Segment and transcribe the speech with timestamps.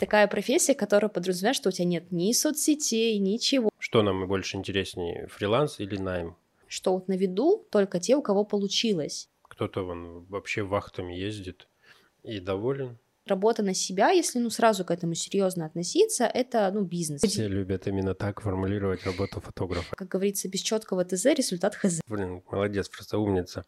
[0.00, 3.70] такая профессия, которая подразумевает, что у тебя нет ни соцсетей, ничего.
[3.78, 6.36] Что нам больше интереснее, фриланс или найм?
[6.66, 9.28] Что вот на виду только те, у кого получилось.
[9.42, 11.68] Кто-то вон вообще вахтами ездит
[12.24, 12.98] и доволен.
[13.26, 17.20] Работа на себя, если ну сразу к этому серьезно относиться, это ну бизнес.
[17.22, 19.94] Все любят именно так формулировать работу фотографа.
[19.94, 22.00] Как говорится, без четкого ТЗ результат ХЗ.
[22.06, 23.64] Блин, молодец, просто умница.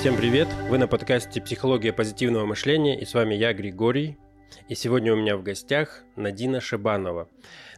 [0.00, 0.48] Всем привет!
[0.70, 4.16] Вы на подкасте «Психология позитивного мышления» и с вами я, Григорий.
[4.66, 7.28] И сегодня у меня в гостях Надина Шибанова,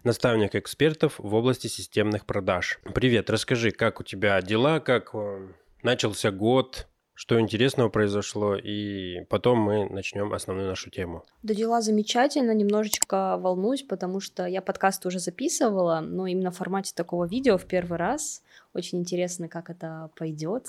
[0.05, 2.79] наставник экспертов в области системных продаж.
[2.95, 5.49] Привет, расскажи, как у тебя дела, как э,
[5.83, 11.25] начался год, что интересного произошло, и потом мы начнем основную нашу тему.
[11.43, 16.93] Да дела замечательно, немножечко волнуюсь, потому что я подкаст уже записывала, но именно в формате
[16.95, 18.43] такого видео в первый раз.
[18.75, 20.67] Очень интересно, как это пойдет.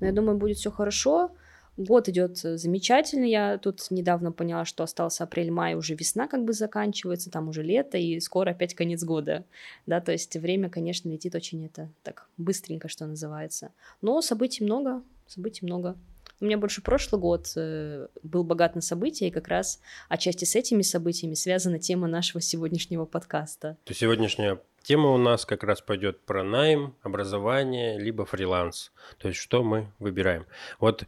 [0.00, 1.30] Но я думаю, будет все хорошо.
[1.76, 3.24] Год идет замечательно.
[3.24, 7.98] Я тут недавно поняла, что остался апрель-май, уже весна как бы заканчивается, там уже лето,
[7.98, 9.44] и скоро опять конец года.
[9.86, 13.72] Да, то есть время, конечно, летит очень это так быстренько, что называется.
[14.02, 15.96] Но событий много, событий много.
[16.40, 20.54] У меня больше прошлый год э, был богат на события, и как раз отчасти с
[20.54, 23.78] этими событиями связана тема нашего сегодняшнего подкаста.
[23.84, 28.92] То сегодняшняя тема у нас как раз пойдет про найм, образование, либо фриланс.
[29.18, 30.46] То есть что мы выбираем.
[30.78, 31.04] Вот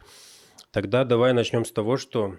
[0.72, 2.36] тогда давай начнем с того, что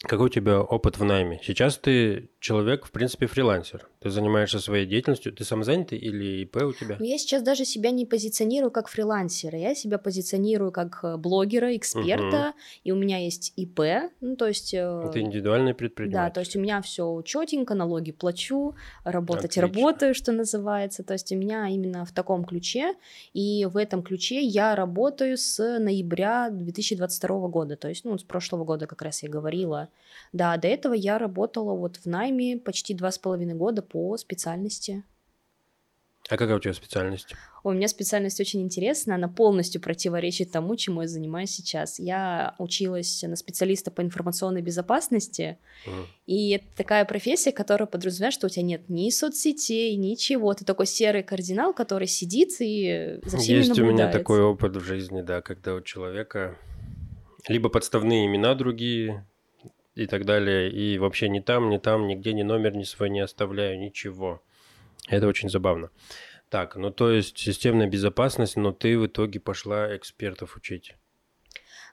[0.00, 1.40] какой у тебя опыт в найме?
[1.42, 3.88] Сейчас ты человек, в принципе, фрилансер.
[4.04, 5.32] Ты занимаешься своей деятельностью.
[5.32, 6.96] Ты самозанятый или ИП у тебя?
[6.98, 9.58] Ну, я сейчас даже себя не позиционирую как фрилансера.
[9.58, 12.50] Я себя позиционирую как э, блогера, эксперта.
[12.50, 12.56] Угу.
[12.84, 13.80] И у меня есть ИП.
[14.20, 14.74] Ну, то есть...
[14.74, 16.18] Э, ты индивидуальный предприниматель.
[16.18, 19.62] Да, то есть у меня все четенько, налоги плачу, работать Отлично.
[19.62, 21.02] работаю, что называется.
[21.02, 22.96] То есть у меня именно в таком ключе.
[23.32, 27.76] И в этом ключе я работаю с ноября 2022 года.
[27.76, 29.88] То есть, ну, с прошлого года как раз я говорила.
[30.34, 35.04] Да, до этого я работала вот в найме почти два с половиной года по специальности.
[36.28, 37.32] А какая у тебя специальность?
[37.62, 42.00] У меня специальность очень интересная, она полностью противоречит тому, чему я занимаюсь сейчас.
[42.00, 46.06] Я училась на специалиста по информационной безопасности, mm.
[46.26, 50.52] и это такая профессия, которая подразумевает, что у тебя нет ни соцсетей, ничего.
[50.54, 53.92] Ты такой серый кардинал, который сидит и за всеми Есть наблюдает.
[53.92, 56.58] у меня такой опыт в жизни, да, когда у человека
[57.48, 59.24] либо подставные имена другие,
[59.94, 60.70] и так далее.
[60.70, 64.42] И вообще ни там, ни там, нигде ни номер ни свой не оставляю, ничего.
[65.08, 65.90] Это очень забавно.
[66.48, 70.94] Так, ну то есть системная безопасность, но ты в итоге пошла экспертов учить.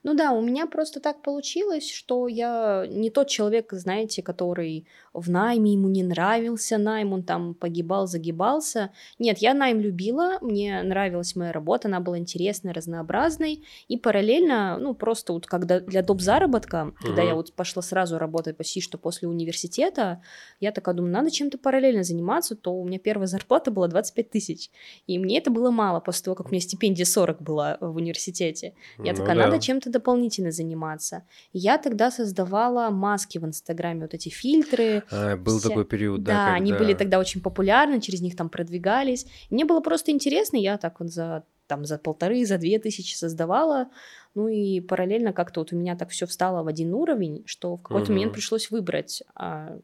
[0.03, 5.29] Ну да, у меня просто так получилось, что я не тот человек, знаете, который в
[5.29, 8.91] найме, ему не нравился найм, он там погибал, загибался.
[9.19, 14.93] Нет, я найм любила, мне нравилась моя работа, она была интересной, разнообразной, и параллельно, ну,
[14.93, 16.21] просто вот когда для доп.
[16.21, 17.07] заработка, угу.
[17.07, 20.21] когда я вот пошла сразу работать почти что после университета,
[20.59, 24.71] я такая думаю, надо чем-то параллельно заниматься, то у меня первая зарплата была 25 тысяч,
[25.07, 28.73] и мне это было мало после того, как у меня стипендия 40 была в университете.
[28.97, 29.45] Я ну, такая, да.
[29.47, 31.23] надо чем-то дополнительно заниматься.
[31.51, 35.00] Я тогда создавала маски в Инстаграме, вот эти фильтры.
[35.09, 35.69] А, был вся...
[35.69, 36.31] такой период, да.
[36.31, 36.55] Да, когда...
[36.55, 39.25] они были тогда очень популярны, через них там продвигались.
[39.49, 43.89] Мне было просто интересно, я так вот за там за полторы, за две тысячи создавала,
[44.35, 47.81] ну и параллельно как-то вот у меня так все встало в один уровень, что в
[47.81, 48.13] какой-то угу.
[48.13, 49.79] момент пришлось выбрать а,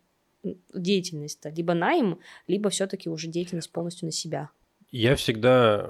[0.73, 4.49] деятельность, либо найм, либо все-таки уже деятельность полностью на себя.
[4.91, 5.89] Я всегда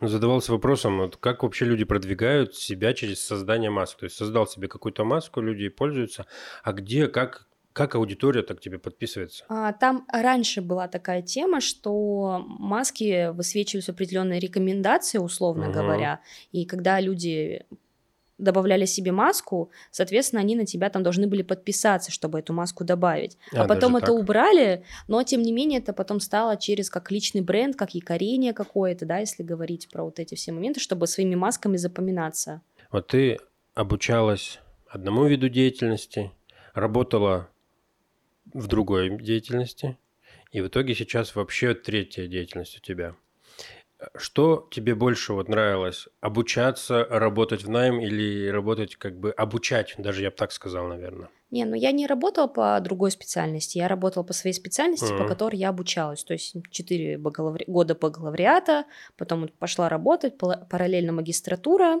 [0.00, 4.00] задавался вопросом, вот как вообще люди продвигают себя через создание масок.
[4.00, 6.26] То есть создал себе какую-то маску, люди пользуются,
[6.62, 9.44] а где, как, как аудитория так тебе подписывается?
[9.48, 15.74] А, там раньше была такая тема, что маски высвечивались определенные рекомендации, условно угу.
[15.74, 17.64] говоря, и когда люди
[18.38, 23.38] добавляли себе маску, соответственно, они на тебя там должны были подписаться, чтобы эту маску добавить.
[23.54, 24.16] А, а потом это так?
[24.16, 29.06] убрали, но тем не менее это потом стало через как личный бренд, как якорение какое-то,
[29.06, 32.62] да, если говорить про вот эти все моменты, чтобы своими масками запоминаться.
[32.90, 33.38] Вот ты
[33.74, 34.58] обучалась
[34.88, 36.32] одному виду деятельности,
[36.74, 37.48] работала
[38.54, 39.96] в другой деятельности,
[40.50, 43.14] и в итоге сейчас вообще третья деятельность у тебя.
[44.16, 46.08] Что тебе больше вот нравилось?
[46.20, 51.28] Обучаться, работать в найм или работать как бы обучать, даже я бы так сказал, наверное?
[51.52, 55.18] Не, ну я не работала по другой специальности, я работала по своей специальности, mm-hmm.
[55.18, 56.24] по которой я обучалась.
[56.24, 57.64] То есть 4 бакалаври...
[57.68, 58.86] года бакалавриата,
[59.18, 62.00] потом пошла работать, параллельно магистратура,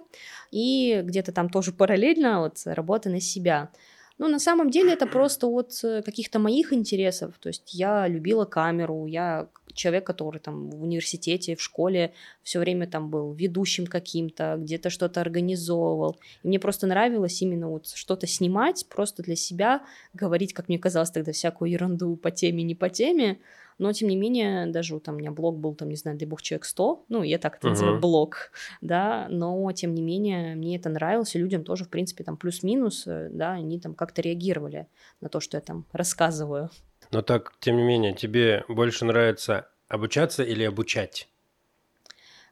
[0.50, 3.70] и где-то там тоже параллельно вот работа на себя.
[4.18, 7.34] Ну, на самом деле это просто от э, каких-то моих интересов.
[7.40, 12.12] То есть я любила камеру, я человек, который там в университете, в школе
[12.42, 16.18] все время там был ведущим каким-то, где-то что-то организовывал.
[16.42, 19.82] И мне просто нравилось именно вот что-то снимать, просто для себя,
[20.14, 23.38] говорить, как мне казалось тогда, всякую ерунду по теме, не по теме.
[23.82, 26.40] Но, тем не менее, даже там у меня блог был, там, не знаю, дай бог,
[26.40, 27.70] человек 100, ну, я так это uh-huh.
[27.70, 32.22] называю, блог, да, но, тем не менее, мне это нравилось, и людям тоже, в принципе,
[32.22, 34.86] там, плюс-минус, э, да, они там как-то реагировали
[35.20, 36.70] на то, что я там рассказываю.
[37.10, 41.28] Но так, тем не менее, тебе больше нравится обучаться или обучать?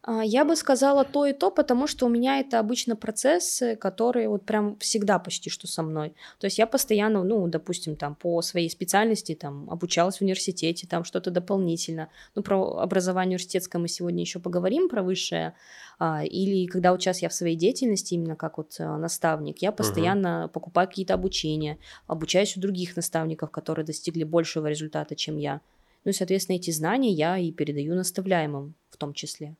[0.02, 4.28] А, я бы сказала то и то, потому что у меня это обычно процессы, которые
[4.28, 6.14] вот прям всегда почти что со мной.
[6.38, 11.04] То есть я постоянно, ну, допустим, там по своей специальности там обучалась в университете, там
[11.04, 12.08] что-то дополнительно.
[12.34, 15.54] Ну, про образование университетское мы сегодня еще поговорим, про высшее.
[15.98, 19.70] А, или когда вот сейчас я в своей деятельности, именно как вот э, наставник, я
[19.70, 20.48] постоянно uh-huh.
[20.48, 25.60] покупаю какие-то обучения, обучаюсь у других наставников, которые достигли большего результата, чем я.
[26.04, 29.56] Ну и, соответственно, эти знания я и передаю наставляемым в том числе.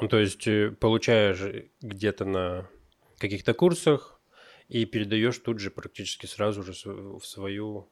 [0.00, 2.68] Ну, то есть э, получаешь где-то на
[3.18, 4.20] каких-то курсах
[4.68, 7.88] и передаешь тут же практически сразу же в свою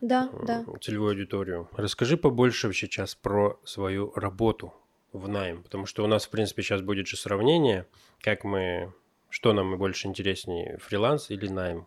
[0.00, 0.64] да, да.
[0.80, 1.68] целевую аудиторию.
[1.72, 4.74] Расскажи побольше вообще сейчас про свою работу
[5.12, 7.86] в найм, потому что у нас, в принципе, сейчас будет же сравнение,
[8.20, 8.92] как мы,
[9.30, 11.86] что нам больше интереснее, фриланс или найм.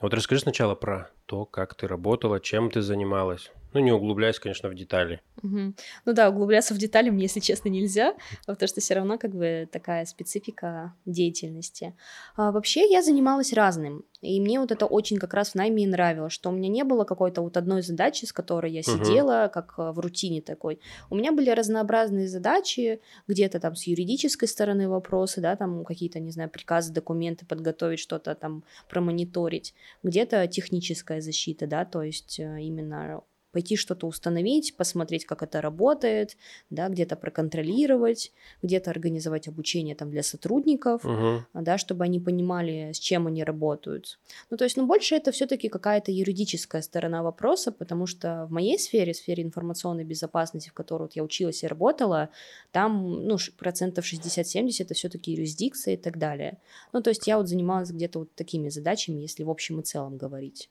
[0.00, 3.52] Вот расскажи сначала про то, как ты работала, чем ты занималась.
[3.72, 5.20] Ну, не углубляясь, конечно, в детали.
[5.42, 5.74] Угу.
[6.04, 8.14] Ну да, углубляться в детали мне, если честно, нельзя,
[8.46, 11.94] потому что все равно как бы такая специфика деятельности.
[12.36, 15.86] А, вообще я занималась разным, и мне вот это очень как раз в найме и
[15.86, 19.52] нравилось, что у меня не было какой-то вот одной задачи, с которой я сидела, угу.
[19.52, 20.80] как а, в рутине такой.
[21.08, 26.32] У меня были разнообразные задачи, где-то там с юридической стороны вопросы, да, там какие-то, не
[26.32, 33.22] знаю, приказы, документы подготовить, что-то там промониторить, где-то техническая защита, да, то есть э, именно
[33.52, 36.36] пойти что-то установить, посмотреть, как это работает,
[36.70, 38.32] да, где-то проконтролировать,
[38.62, 41.40] где-то организовать обучение там для сотрудников, uh-huh.
[41.54, 44.18] да, чтобы они понимали, с чем они работают.
[44.50, 48.78] Ну, то есть, ну, больше это все-таки какая-то юридическая сторона вопроса, потому что в моей
[48.78, 52.30] сфере, сфере информационной безопасности, в которой вот я училась и работала,
[52.72, 56.58] там, ну, процентов 60-70 это все-таки юрисдикция и так далее.
[56.92, 60.16] Ну, то есть я вот занималась где-то вот такими задачами, если в общем и целом
[60.16, 60.70] говорить.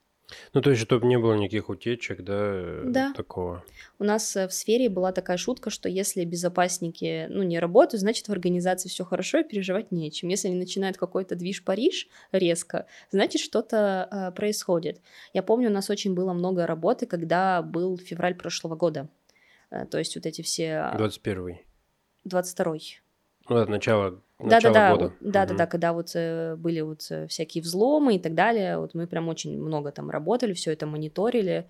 [0.53, 3.13] Ну, то есть, чтобы не было никаких утечек, да, э, да.
[3.13, 3.63] такого.
[3.97, 8.27] У нас э, в сфере была такая шутка, что если безопасники, ну, не работают, значит,
[8.27, 10.29] в организации все хорошо и переживать нечем.
[10.29, 15.01] Если они начинают какой-то движ Париж резко, значит, что-то э, происходит.
[15.33, 19.09] Я помню, у нас очень было много работы, когда был февраль прошлого года.
[19.71, 20.91] Э, то есть вот эти все...
[20.95, 21.65] 21-й.
[22.27, 22.99] 22-й.
[23.49, 25.13] Ну, от начала да, да, да, года.
[25.19, 25.49] да, угу.
[25.49, 29.05] да, да, когда вот э, были вот э, всякие взломы и так далее, вот мы
[29.05, 31.69] прям очень много там работали, все это мониторили,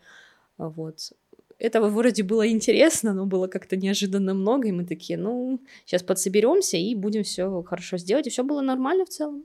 [0.57, 1.11] вот.
[1.57, 6.77] Этого вроде было интересно, но было как-то неожиданно много, и мы такие, ну, сейчас подсоберемся
[6.77, 9.43] и будем все хорошо сделать, и все было нормально в целом.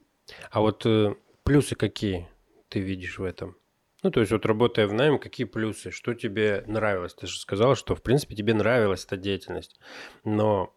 [0.51, 2.29] А вот э, плюсы какие
[2.69, 3.57] ты видишь в этом?
[4.05, 5.91] Ну, то есть вот работая в найм, какие плюсы?
[5.91, 7.15] Что тебе нравилось?
[7.15, 9.81] Ты же сказала, что в принципе тебе нравилась эта деятельность,
[10.25, 10.77] но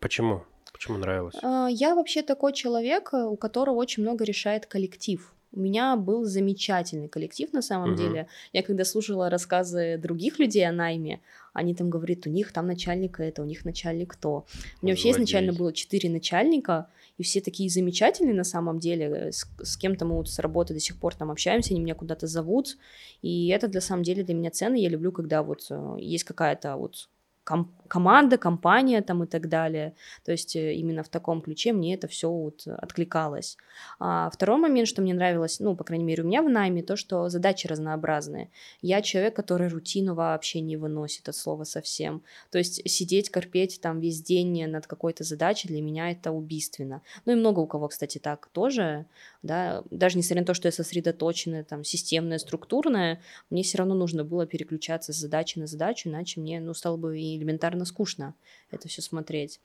[0.00, 0.44] почему?
[0.82, 1.36] Почему нравилось?
[1.42, 5.32] А, я вообще такой человек, э, у которого очень много решает коллектив.
[5.52, 7.98] У меня был замечательный коллектив на самом угу.
[7.98, 8.26] деле.
[8.52, 11.20] Я когда слушала рассказы других людей о найме,
[11.52, 14.44] они там говорят, у них там начальник это, у них начальник то.
[14.80, 19.30] У меня вообще изначально было четыре начальника, и все такие замечательные на самом деле.
[19.30, 22.26] С, с кем-то мы вот с работы до сих пор там общаемся, они меня куда-то
[22.26, 22.76] зовут.
[23.20, 24.74] И это для самом деле для меня ценно.
[24.74, 27.08] Я люблю, когда вот э, есть какая-то вот
[27.44, 29.94] ком- команда, компания там и так далее.
[30.24, 33.56] То есть э, именно в таком ключе мне это все вот откликалось.
[33.98, 36.96] А второй момент, что мне нравилось, ну, по крайней мере, у меня в найме, то,
[36.96, 38.50] что задачи разнообразные.
[38.80, 42.22] Я человек, который рутину вообще не выносит от слова совсем.
[42.50, 47.02] То есть сидеть, корпеть там весь день над какой-то задачей для меня это убийственно.
[47.24, 49.06] Ну и много у кого, кстати, так тоже,
[49.42, 53.20] да, даже несмотря на то, что я сосредоточенная, там, системная, структурная,
[53.50, 57.18] мне все равно нужно было переключаться с задачи на задачу, иначе мне, ну, стало бы
[57.18, 58.34] элементарно скучно
[58.70, 59.60] это все смотреть.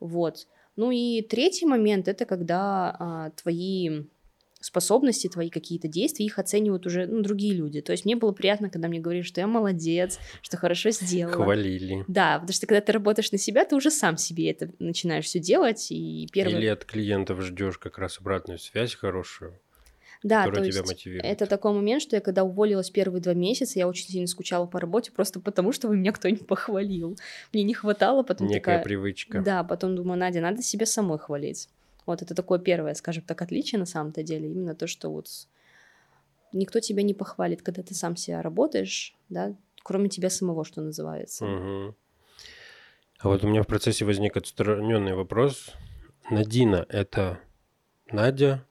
[0.00, 0.46] Вот.
[0.76, 4.04] Ну и третий момент это когда а, твои
[4.62, 7.80] способности, твои какие-то действия, их оценивают уже ну, другие люди.
[7.80, 11.34] То есть мне было приятно, когда мне говорили, что я молодец, что хорошо сделала.
[11.34, 12.04] Хвалили.
[12.08, 15.40] Да, потому что когда ты работаешь на себя, ты уже сам себе это начинаешь все
[15.40, 15.88] делать.
[15.90, 16.54] И первый...
[16.54, 19.58] Или от клиентов ждешь как раз обратную связь хорошую.
[20.22, 21.24] Да, то есть мотивирует.
[21.24, 24.78] это такой момент, что я когда уволилась первые два месяца, я очень сильно скучала по
[24.78, 27.18] работе, просто потому что меня кто-нибудь похвалил.
[27.52, 28.84] Мне не хватало потом Некая такая...
[28.84, 29.40] привычка.
[29.40, 31.68] Да, потом думаю, Надя, надо себя самой хвалить.
[32.06, 35.28] Вот это такое первое, скажем так, отличие на самом-то деле, именно то, что вот
[36.52, 41.44] никто тебя не похвалит, когда ты сам себя работаешь, да, кроме тебя самого, что называется.
[41.44, 41.94] Угу.
[43.20, 45.70] А вот у меня в процессе возник отстраненный вопрос.
[46.30, 47.40] Надина– это
[48.10, 48.64] Надя,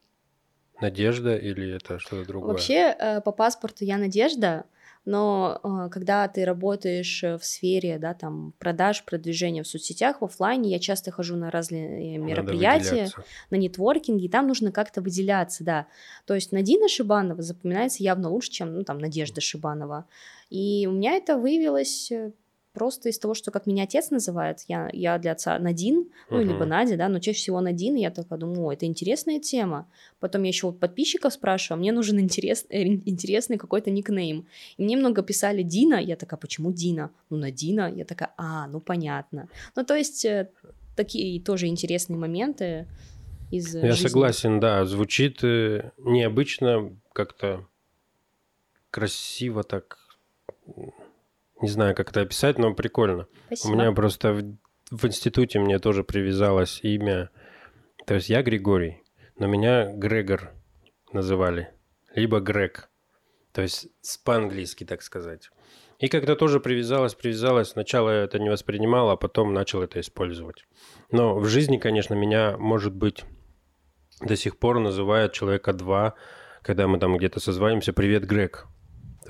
[0.82, 2.54] Надежда или это что-то другое?
[2.54, 4.66] Вообще, э, по паспорту я Надежда,
[5.06, 10.70] но э, когда ты работаешь в сфере, да, там, продаж, продвижения в соцсетях, в офлайне,
[10.70, 13.10] я часто хожу на разные мероприятия,
[13.50, 15.88] на нетворкинге, и там нужно как-то выделяться, да.
[16.26, 20.06] То есть Надина Шибанова запоминается явно лучше, чем, ну, там, Надежда Шибанова.
[20.50, 22.32] И у меня это выявилось э,
[22.74, 26.44] просто из того, что как меня отец называет, я, я для отца Надин, ну, uh-huh.
[26.44, 29.88] либо Надя, да, но чаще всего Надин, и я такая думаю, о, это интересная тема.
[30.20, 34.48] Потом я еще вот подписчиков спрашиваю, мне нужен интерес, э, интересный какой-то никнейм.
[34.78, 37.12] И мне много писали Дина, я такая, почему Дина?
[37.30, 39.50] Ну, на Дина, я такая, а, ну, понятно.
[39.76, 40.50] Ну, то есть, э,
[40.96, 42.88] такие тоже интересные моменты
[43.52, 44.08] из Я жизни.
[44.08, 47.68] согласен, да, звучит э, необычно, как-то
[48.92, 49.98] красиво так
[51.62, 53.28] не знаю, как это описать, но прикольно.
[53.48, 53.72] Спасибо.
[53.72, 54.58] У меня просто в,
[54.92, 57.30] в институте мне тоже привязалось имя.
[58.06, 59.04] То есть я Григорий,
[59.38, 60.52] но меня Грегор
[61.14, 61.70] называли.
[62.16, 62.90] Либо Грег.
[63.54, 63.88] То есть
[64.24, 65.50] по-английски, так сказать.
[66.00, 67.70] И как-то тоже привязалось, привязалось.
[67.70, 70.66] Сначала я это не воспринимал, а потом начал это использовать.
[71.12, 73.24] Но в жизни, конечно, меня, может быть,
[74.20, 76.16] до сих пор называют человека два,
[76.64, 77.94] когда мы там где-то созванимся.
[77.94, 78.68] Привет, Грег.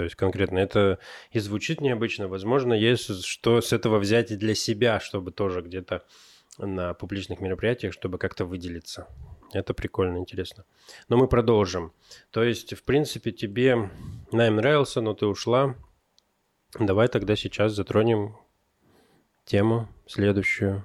[0.02, 0.98] То есть конкретно это
[1.30, 2.28] и звучит необычно.
[2.28, 6.04] Возможно, есть что с этого взять и для себя, чтобы тоже где-то
[6.58, 9.08] на публичных мероприятиях, чтобы как-то выделиться.
[9.54, 10.66] Это прикольно, интересно.
[11.08, 11.94] Но мы продолжим.
[12.32, 13.92] То есть, в принципе, тебе
[14.32, 15.76] найм нравился, но ты ушла.
[16.80, 18.36] Давай тогда сейчас затронем
[19.46, 20.84] тему следующую.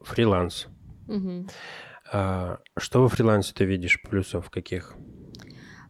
[0.00, 0.66] Фриланс.
[1.06, 1.46] Угу.
[2.12, 4.96] А, что во фрилансе ты видишь плюсов каких?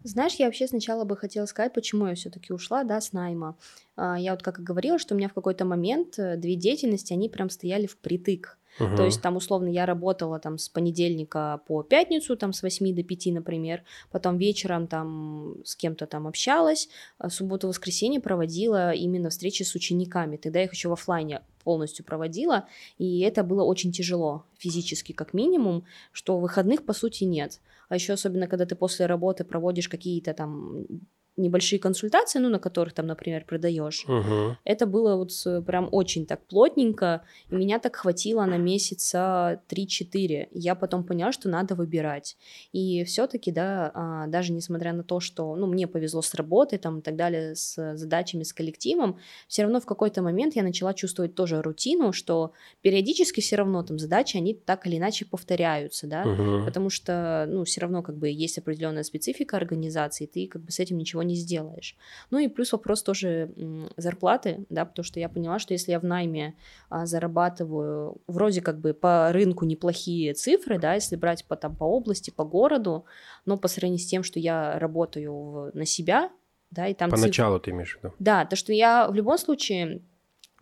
[0.05, 3.57] Знаешь, я вообще сначала бы хотела сказать, почему я все-таки ушла, да, с найма.
[3.97, 7.13] А, я вот как и говорила, что у меня в какой-то момент э, две деятельности,
[7.13, 8.59] они прям стояли впритык.
[8.79, 8.97] Uh-huh.
[8.97, 13.03] То есть там условно я работала там с понедельника по пятницу, там с 8 до
[13.03, 16.89] 5, например, потом вечером там с кем-то там общалась,
[17.19, 22.67] а субботу-воскресенье проводила именно встречи с учениками, тогда я их еще в офлайне полностью проводила,
[22.99, 27.61] и это было очень тяжело, физически как минимум, что выходных по сути нет.
[27.89, 30.87] А еще особенно, когда ты после работы проводишь какие-то там
[31.37, 34.05] небольшие консультации, ну, на которых там, например, продаешь.
[34.07, 34.57] Угу.
[34.65, 35.33] Это было вот
[35.67, 40.49] прям очень так плотненько, и меня так хватило на месяца 3-4.
[40.53, 42.37] Я потом поняла, что надо выбирать.
[42.73, 46.99] И все-таки, да, а, даже несмотря на то, что, ну, мне повезло с работой там
[46.99, 51.35] и так далее, с задачами, с коллективом, все равно в какой-то момент я начала чувствовать
[51.35, 56.65] тоже рутину, что периодически все равно там задачи, они так или иначе повторяются, да, угу.
[56.65, 60.79] потому что, ну, все равно как бы есть определенная специфика организации, ты как бы с
[60.79, 61.97] этим ничего не сделаешь.
[62.31, 63.53] Ну и плюс вопрос тоже
[63.97, 66.55] зарплаты, да, потому что я поняла, что если я в найме
[66.89, 71.85] а, зарабатываю вроде как бы по рынку неплохие цифры, да, если брать по, там, по
[71.85, 73.05] области, по городу,
[73.45, 76.31] но по сравнению с тем, что я работаю в, на себя,
[76.71, 77.11] да, и там...
[77.11, 77.65] Поначалу цифры...
[77.65, 78.15] ты имеешь в виду?
[78.19, 80.03] Да, то, что я в любом случае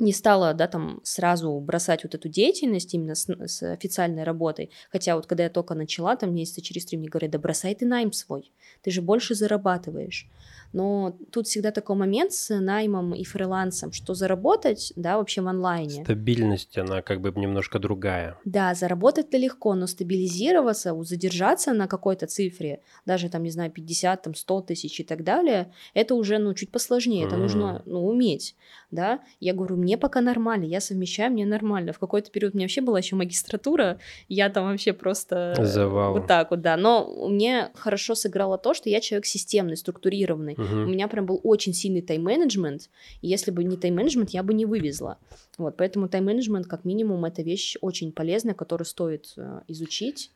[0.00, 4.70] не стала, да, там сразу бросать вот эту деятельность именно с, с официальной работой.
[4.90, 7.86] Хотя вот когда я только начала, там месяца через три мне говорят, да бросай ты
[7.86, 8.52] найм свой,
[8.82, 10.28] ты же больше зарабатываешь.
[10.72, 16.04] Но тут всегда такой момент с наймом и фрилансом, что заработать, да, вообще в онлайне.
[16.04, 18.38] Стабильность, она как бы немножко другая.
[18.44, 24.34] Да, заработать-то легко, но стабилизироваться, задержаться на какой-то цифре, даже там, не знаю, 50, там,
[24.34, 27.38] 100 тысяч и так далее, это уже, ну, чуть посложнее, это mm.
[27.38, 28.54] нужно, ну, уметь,
[28.90, 29.20] да.
[29.40, 31.92] Я говорю, мне пока нормально, я совмещаю, мне нормально.
[31.92, 36.14] В какой-то период у меня вообще была еще магистратура, я там вообще просто Завал.
[36.14, 36.76] вот так вот, да.
[36.76, 40.54] Но мне хорошо сыграло то, что я человек системный, структурированный.
[40.54, 40.62] Угу.
[40.62, 42.90] У меня прям был очень сильный тайм-менеджмент,
[43.22, 45.18] и если бы не тайм-менеджмент, я бы не вывезла.
[45.58, 50.30] Вот, поэтому тайм-менеджмент, как минимум, это вещь очень полезная, которую стоит э, изучить.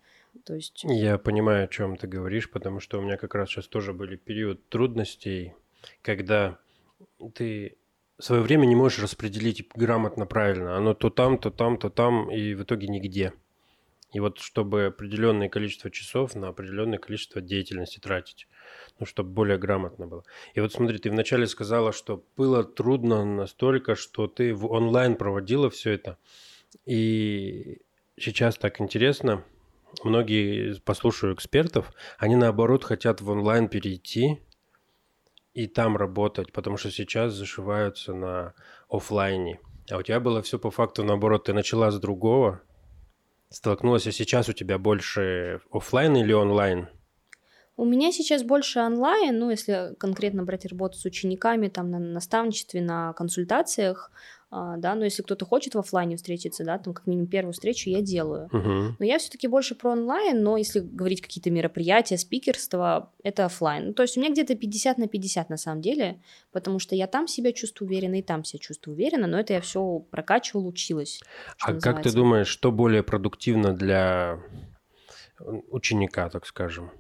[0.45, 0.85] То есть...
[0.85, 4.17] Я понимаю, о чем ты говоришь, потому что у меня как раз сейчас тоже были
[4.17, 5.55] период трудностей,
[6.03, 6.59] когда
[7.35, 7.77] ты
[8.19, 10.77] свое время не можешь распределить грамотно, правильно.
[10.77, 13.33] Оно то там, то там, то там, и в итоге нигде.
[14.13, 18.47] И вот чтобы определенное количество часов на определенное количество деятельности тратить
[18.99, 20.25] ну, чтобы более грамотно было.
[20.55, 25.71] И вот смотри, ты вначале сказала, что было трудно настолько, что ты в онлайн проводила
[25.71, 26.17] все это.
[26.87, 27.79] И
[28.17, 29.45] сейчас так интересно,
[30.05, 34.41] многие, послушаю экспертов, они наоборот хотят в онлайн перейти
[35.55, 38.55] и там работать, потому что сейчас зашиваются на
[38.89, 39.61] офлайне.
[39.91, 42.61] А у тебя было все по факту наоборот, ты начала с другого,
[43.51, 46.89] столкнулась, а сейчас у тебя больше офлайн или онлайн?
[47.77, 52.81] У меня сейчас больше онлайн, ну, если конкретно брать работу с учениками, там, на наставничестве,
[52.81, 54.13] на консультациях,
[54.79, 58.01] да, но если кто-то хочет в офлайне встретиться, да, там как минимум первую встречу я
[58.01, 58.47] делаю.
[58.53, 58.97] Угу.
[58.99, 63.89] Но я все-таки больше про онлайн, но если говорить какие-то мероприятия, спикерство, это офлайн.
[63.89, 66.21] Ну, то есть у меня где-то 50 на 50 на самом деле,
[66.53, 69.61] потому что я там себя чувствую уверенно и там себя чувствую уверенно, но это я
[69.61, 71.21] все прокачивала, училась.
[71.61, 74.41] А как ты думаешь, что более продуктивно для
[75.71, 76.91] ученика, так скажем?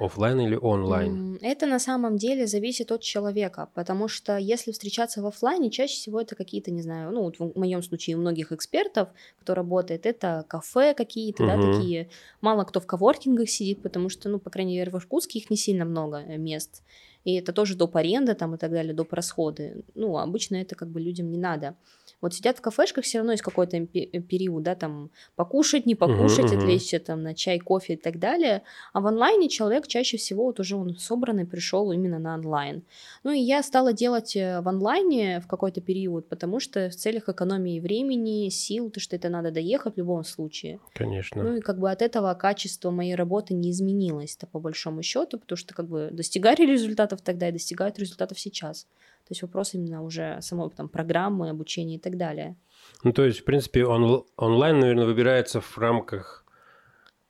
[0.00, 1.38] Офлайн или онлайн?
[1.42, 6.20] Это на самом деле зависит от человека, потому что если встречаться в офлайне, чаще всего
[6.20, 9.08] это какие-то, не знаю, ну вот в моем случае у многих экспертов,
[9.40, 11.52] кто работает, это кафе какие-то, угу.
[11.52, 12.08] да, такие.
[12.40, 15.56] Мало кто в коворкингах сидит, потому что, ну, по крайней мере, в Иркутске их не
[15.56, 16.82] сильно много э, мест.
[17.24, 17.96] И это тоже доп.
[17.96, 19.12] аренда там и так далее, доп.
[19.12, 19.84] расходы.
[19.94, 21.76] Ну, обычно это как бы людям не надо.
[22.20, 26.52] Вот сидят в кафешках, все равно есть какой-то э, период, да, там покушать, не покушать,
[26.52, 28.62] uh-huh, отвлечься там на чай, кофе и так далее.
[28.92, 32.82] А в онлайне человек чаще всего вот уже он собранный пришел именно на онлайн.
[33.24, 37.28] Ну и я стала делать э, в онлайне в какой-то период, потому что в целях
[37.28, 40.78] экономии времени, сил, то что это надо доехать в любом случае.
[40.92, 41.42] Конечно.
[41.42, 45.56] Ну и как бы от этого качество моей работы не изменилось-то по большому счету, потому
[45.56, 48.86] что как бы достигали результатов тогда и достигают результатов сейчас.
[49.30, 52.56] То есть вопрос именно уже самой там, программы, обучения и так далее.
[53.04, 56.44] Ну, то есть, в принципе, он, онлайн, наверное, выбирается в рамках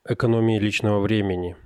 [0.08, 1.56] экономии личного времени.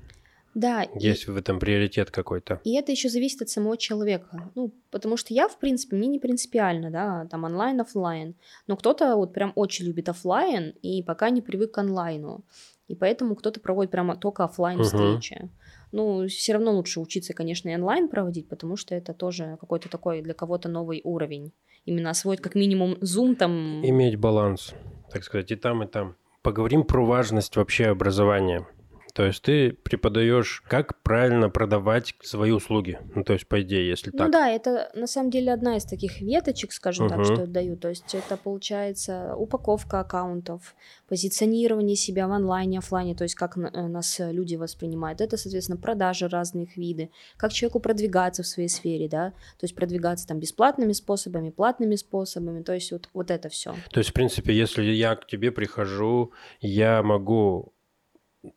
[0.54, 0.88] Да.
[0.96, 2.60] Есть и, в этом приоритет какой-то.
[2.64, 4.50] И это еще зависит от самого человека.
[4.56, 8.34] Ну, потому что я, в принципе, мне не принципиально, да, там онлайн, офлайн.
[8.66, 12.44] Но кто-то вот прям очень любит офлайн и пока не привык к онлайну.
[12.86, 15.38] И поэтому кто-то проводит прямо только офлайн встречи.
[15.40, 15.50] Угу.
[15.92, 20.22] Ну, все равно лучше учиться, конечно, и онлайн проводить, потому что это тоже какой-то такой
[20.22, 21.52] для кого-то новый уровень.
[21.84, 23.84] Именно освоить как минимум Zoom там.
[23.86, 24.74] Иметь баланс,
[25.10, 26.16] так сказать, и там, и там.
[26.42, 28.66] Поговорим про важность вообще образования.
[29.14, 32.98] То есть ты преподаешь, как правильно продавать свои услуги.
[33.14, 34.26] Ну, то есть, по идее, если ну, так.
[34.26, 37.14] Ну да, это на самом деле одна из таких веточек, скажем угу.
[37.14, 37.76] так, что я даю.
[37.76, 40.74] То есть это получается упаковка аккаунтов,
[41.08, 45.20] позиционирование себя в онлайне, офлайне, то есть как э, нас люди воспринимают.
[45.20, 50.26] Это, соответственно, продажи разных виды, как человеку продвигаться в своей сфере, да, то есть продвигаться
[50.26, 53.76] там бесплатными способами, платными способами, то есть вот, вот это все.
[53.92, 57.73] То есть, в принципе, если я к тебе прихожу, я могу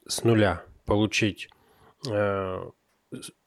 [0.07, 1.49] с нуля получить
[2.09, 2.69] э,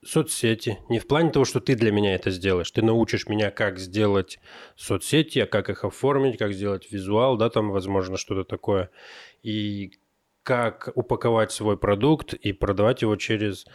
[0.04, 0.78] соцсети.
[0.88, 2.70] Не в плане того, что ты для меня это сделаешь.
[2.70, 4.38] Ты научишь меня, как сделать
[4.76, 8.90] соцсети, а как их оформить, как сделать визуал, да, там, возможно, что-то такое.
[9.42, 9.92] И
[10.50, 13.66] как упаковать свой продукт и продавать его через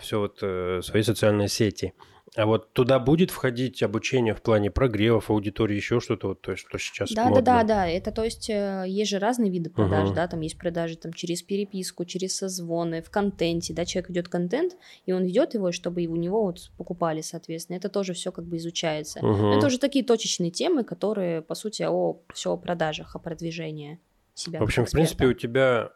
[0.00, 1.92] все вот э, свои социальные сети.
[2.34, 6.64] А вот туда будет входить обучение в плане прогревов, аудитории, еще что-то, вот, то есть,
[6.66, 7.40] что сейчас Да, модно.
[7.40, 7.88] да, да, да.
[7.88, 10.16] Это то есть э, есть же разные виды продаж, угу.
[10.16, 14.76] да, там есть продажи там через переписку, через созвоны, в контенте, да, человек ведет контент,
[15.06, 17.76] и он ведет его, чтобы у него вот покупали, соответственно.
[17.76, 19.20] Это тоже все как бы изучается.
[19.24, 19.52] Угу.
[19.52, 24.00] Это уже такие точечные темы, которые, по сути, о все о продажах, о продвижении
[24.34, 24.58] себя.
[24.58, 25.92] В общем, в принципе, у тебя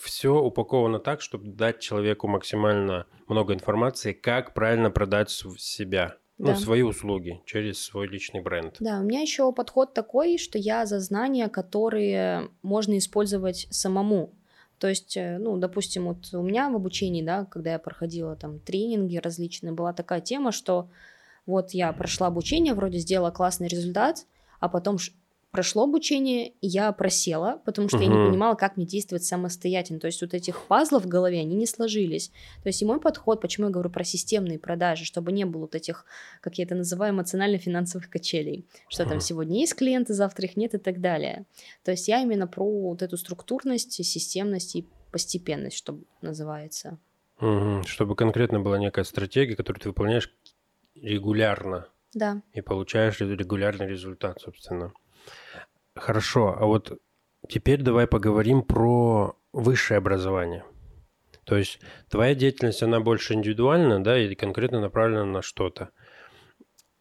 [0.00, 6.16] все упаковано так, чтобы дать человеку максимально много информации, как правильно продать себя.
[6.38, 6.52] Ну, да.
[6.52, 8.76] Ну, свои услуги через свой личный бренд.
[8.78, 14.32] Да, у меня еще подход такой, что я за знания, которые можно использовать самому.
[14.78, 18.60] То есть, э, ну, допустим, вот у меня в обучении, да, когда я проходила там
[18.60, 20.88] тренинги различные, была такая тема, что
[21.44, 24.26] вот я прошла обучение, вроде сделала классный результат,
[24.60, 24.98] а потом
[25.58, 28.04] прошло обучение, я просела, потому что угу.
[28.04, 29.98] я не понимала, как мне действовать самостоятельно.
[29.98, 32.28] То есть вот этих пазлов в голове, они не сложились.
[32.62, 35.74] То есть и мой подход, почему я говорю про системные продажи, чтобы не было вот
[35.74, 36.04] этих,
[36.40, 39.10] как я это называю, эмоционально-финансовых качелей, что угу.
[39.10, 41.44] там сегодня есть клиенты, завтра их нет и так далее.
[41.82, 47.00] То есть я именно про вот эту структурность, системность и постепенность, что называется.
[47.40, 47.82] Угу.
[47.84, 50.32] Чтобы конкретно была некая стратегия, которую ты выполняешь
[50.94, 51.88] регулярно.
[52.14, 52.42] Да.
[52.52, 54.92] И получаешь регулярный результат, собственно.
[56.00, 56.98] Хорошо, а вот
[57.48, 60.64] теперь давай поговорим про высшее образование.
[61.44, 61.80] То есть
[62.10, 65.90] твоя деятельность, она больше индивидуальна, да, и конкретно направлена на что-то.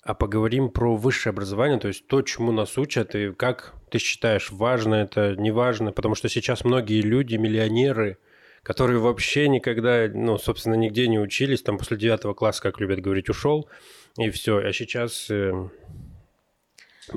[0.03, 4.51] А поговорим про высшее образование, то есть то, чему нас учат, и как ты считаешь,
[4.51, 8.17] важно это, не важно, потому что сейчас многие люди, миллионеры,
[8.63, 13.29] которые вообще никогда, ну, собственно, нигде не учились, там после девятого класса, как любят говорить,
[13.29, 13.69] ушел,
[14.17, 15.69] и все, а сейчас э,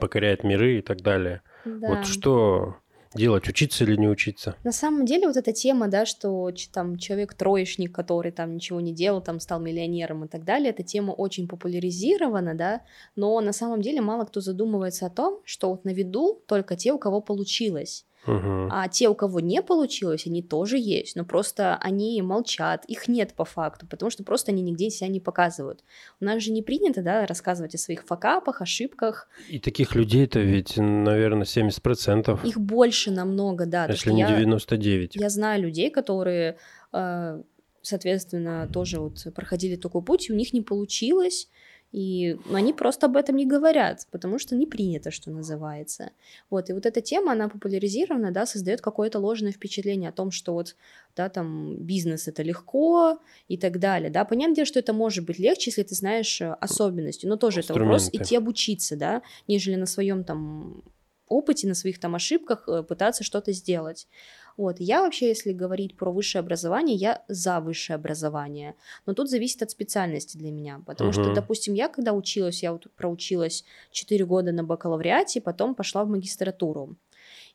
[0.01, 1.43] покоряет миры и так далее.
[1.65, 1.89] Да.
[1.89, 2.77] Вот что
[3.15, 4.55] делать, учиться или не учиться?
[4.65, 9.21] На самом деле вот эта тема, да, что там человек-троечник, который там ничего не делал,
[9.21, 12.83] там стал миллионером и так далее, эта тема очень популяризирована, да,
[13.17, 16.93] но на самом деле мало кто задумывается о том, что вот на виду только те,
[16.93, 18.07] у кого получилось.
[18.27, 18.69] Мгм.
[18.71, 23.33] А те, у кого не получилось, они тоже есть, но просто они молчат, их нет
[23.35, 25.83] по факту, потому что просто они нигде себя не показывают.
[26.21, 29.29] У нас же не принято, да, рассказывать о своих факапах, ошибках.
[29.49, 33.87] И таких людей-то ведь, наверное, 70%, Их больше намного, да.
[33.87, 35.17] если не я- 99.
[35.17, 36.57] Я знаю людей, которые,
[36.93, 37.43] э,
[37.83, 41.49] соответственно, тоже вот проходили такой путь, и у них не получилось,
[41.93, 46.13] и они просто об этом не говорят, потому что не принято, что называется.
[46.49, 50.53] Вот, и вот эта тема, она популяризирована, да, создает какое-то ложное впечатление о том, что
[50.55, 50.77] вот,
[51.17, 54.25] да, там, бизнес это легко и так далее, да.
[54.25, 57.75] Понятное дело, что это может быть легче, если ты знаешь э, особенности, но тоже это
[57.75, 60.85] вопрос идти обучиться, да, нежели на своем там
[61.31, 64.07] опыте, на своих там ошибках э, пытаться что-то сделать.
[64.57, 64.77] Вот.
[64.81, 68.75] Я вообще, если говорить про высшее образование, я за высшее образование.
[69.07, 70.83] Но тут зависит от специальности для меня.
[70.87, 71.35] Потому что, Мгм.
[71.35, 76.97] допустим, я когда училась, я вот проучилась 4 года на бакалавриате, потом пошла в магистратуру.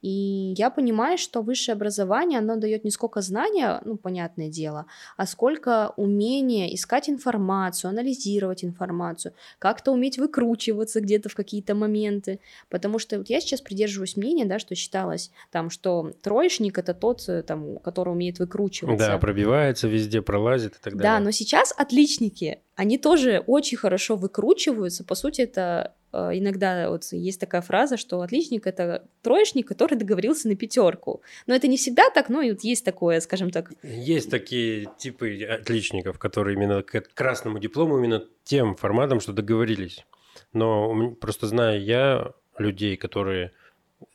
[0.01, 4.85] И я понимаю, что высшее образование, оно дает не сколько знания, ну, понятное дело,
[5.17, 12.39] а сколько умения искать информацию, анализировать информацию, как-то уметь выкручиваться где-то в какие-то моменты.
[12.69, 17.27] Потому что вот я сейчас придерживаюсь мнения, да, что считалось там, что троечник это тот,
[17.27, 19.07] э, там, который умеет выкручиваться.
[19.07, 21.25] Да, пробивается везде, пролазит и так Да, далее.
[21.25, 25.03] но сейчас отличники, они тоже очень хорошо выкручиваются.
[25.03, 25.93] По сути, это
[26.31, 31.21] иногда вот есть такая фраза, что отличник это троечник, который договорился на пятерку.
[31.47, 35.43] Но это не всегда так, но и вот есть такое, скажем так, Есть такие типы
[35.43, 40.05] отличников, которые именно к красному диплому, именно тем форматом, что договорились.
[40.53, 43.51] Но просто знаю я людей, которые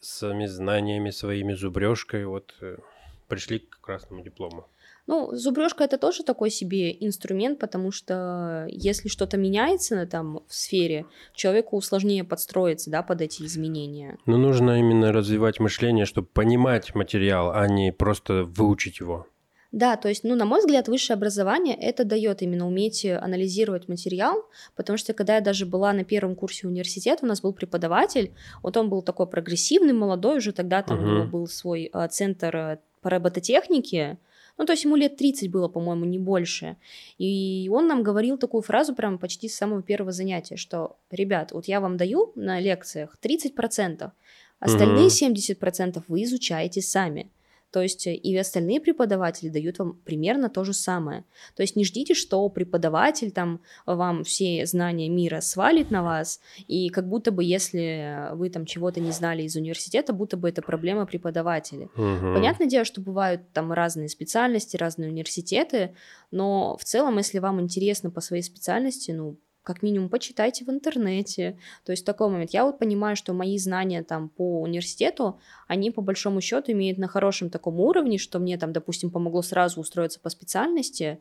[0.00, 2.76] своими знаниями, своими зубрежкой вот э,
[3.28, 4.66] пришли к красному диплому.
[5.10, 11.04] Ну, зубрежка это тоже такой себе инструмент, потому что если что-то меняется там в сфере,
[11.34, 14.18] человеку сложнее подстроиться, да, под эти изменения.
[14.26, 19.26] Но нужно именно развивать мышление, чтобы понимать материал, а не просто выучить его.
[19.72, 24.44] Да, то есть, ну, на мой взгляд, высшее образование это дает именно уметь анализировать материал,
[24.76, 28.76] потому что когда я даже была на первом курсе университета, у нас был преподаватель, вот
[28.76, 32.78] он был такой прогрессивный, молодой, уже тогда там у него был свой э, центр э,
[33.00, 34.18] по робототехнике,
[34.60, 36.76] ну, то есть ему лет 30 было, по-моему, не больше.
[37.16, 41.64] И он нам говорил такую фразу прям почти с самого первого занятия, что, ребят, вот
[41.64, 44.10] я вам даю на лекциях 30%,
[44.58, 45.08] остальные Мгм.
[45.08, 47.30] 70% вы изучаете сами.
[47.70, 51.24] То есть э, и остальные преподаватели дают вам примерно то же самое.
[51.56, 56.88] То есть не ждите, что преподаватель там вам все знания мира свалит на вас, и
[56.88, 61.06] как будто бы если вы там чего-то не знали из университета, будто бы это проблема
[61.06, 61.88] преподавателя.
[61.94, 62.34] Мгм.
[62.34, 65.94] Понятное дело, что бывают там разные специальности, разные университеты,
[66.30, 71.58] но в целом, если вам интересно по своей специальности, ну, как минимум, почитайте в интернете.
[71.84, 72.50] То есть такой момент.
[72.52, 77.08] Я вот понимаю, что мои знания там по университету, они по большому счету имеют на
[77.08, 81.18] хорошем таком уровне, что мне там, допустим, помогло сразу устроиться по специальности.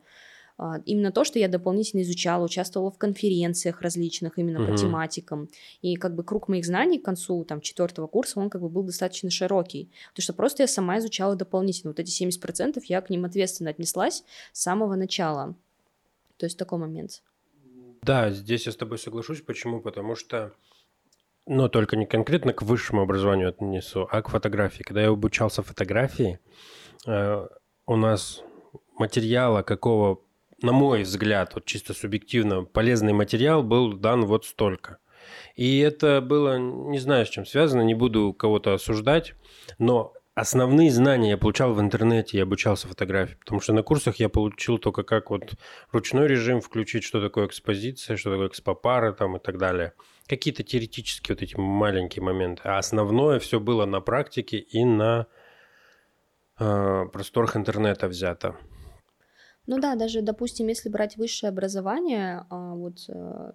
[0.56, 4.76] А, Именно то, что я дополнительно изучала, участвовала в конференциях различных именно по Мгм.
[4.76, 5.48] тематикам.
[5.80, 8.82] И как бы круг моих знаний к концу там четвертого курса, он как бы был
[8.82, 9.90] достаточно широкий.
[10.10, 11.90] Потому что просто я сама изучала дополнительно.
[11.92, 15.54] Вот эти 70% я к ним ответственно отнеслась с самого начала.
[16.36, 17.22] То есть такой момент.
[18.02, 19.42] Да, здесь я с тобой соглашусь.
[19.42, 19.80] Почему?
[19.80, 20.52] Потому что,
[21.46, 24.82] но только не конкретно к высшему образованию отнесу, а к фотографии.
[24.82, 26.40] Когда я обучался фотографии,
[27.06, 27.46] э,
[27.86, 28.42] у нас
[28.98, 30.20] материала какого,
[30.62, 34.98] на мой взгляд, вот чисто субъективно, полезный материал был дан вот столько.
[35.54, 39.34] И это было, не знаю, с чем связано, не буду кого-то осуждать,
[39.78, 44.28] но основные знания я получал в интернете, я обучался фотографии, потому что на курсах я
[44.28, 45.54] получил только как вот
[45.92, 49.92] ручной режим включить, что такое экспозиция, что такое экспопары там и так далее.
[50.26, 52.62] Какие-то теоретические вот эти маленькие моменты.
[52.64, 55.26] А основное все было на практике и на
[56.58, 58.56] э, просторах интернета взято.
[59.66, 63.52] Ну да, даже, допустим, если брать высшее образование, а, вот э,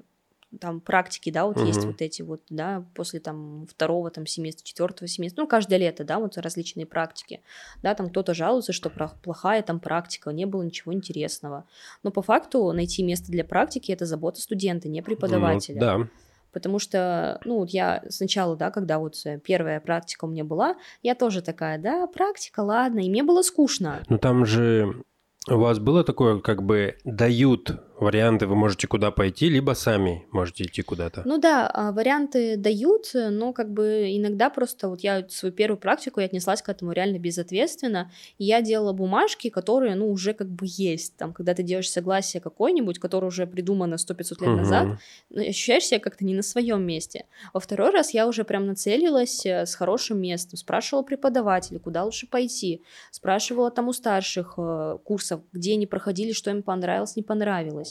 [0.60, 1.88] там практики, да, вот есть Мгм.
[1.88, 6.20] вот эти вот, да, после там второго там семестра, четвертого семестра, ну, каждое лето, да,
[6.20, 7.42] вот различные практики,
[7.84, 11.66] да, там кто-то жалуется, что плохая там практика, не было ничего интересного,
[12.04, 15.76] но по факту найти место для практики это забота студента, не преподавателя.
[15.76, 16.08] Ну, да.
[16.52, 21.14] Потому что, ну, вот я сначала, да, когда вот первая практика у меня была, я
[21.14, 24.04] тоже такая, да, практика, ладно, и мне было скучно.
[24.08, 25.04] Ну там же
[25.50, 30.64] у вас было такое, как бы дают варианты вы можете куда пойти, либо сами можете
[30.64, 31.24] идти куда-то.
[31.26, 36.20] Ну да, а, варианты дают, но как бы иногда просто вот я свою первую практику
[36.20, 40.66] я отнеслась к этому реально безответственно, и я делала бумажки, которые, ну, уже как бы
[40.68, 44.50] есть, там, когда ты делаешь согласие какое-нибудь, которое уже придумано 100-500 лет угу.
[44.58, 44.88] назад,
[45.30, 47.26] ну, ощущаешь себя как-то не на своем месте.
[47.54, 52.28] Во второй раз я уже прям нацелилась э, с хорошим местом, спрашивала преподавателей, куда лучше
[52.28, 52.82] пойти,
[53.12, 57.85] спрашивала там у старших э, курсов, где они проходили, что им понравилось, не понравилось.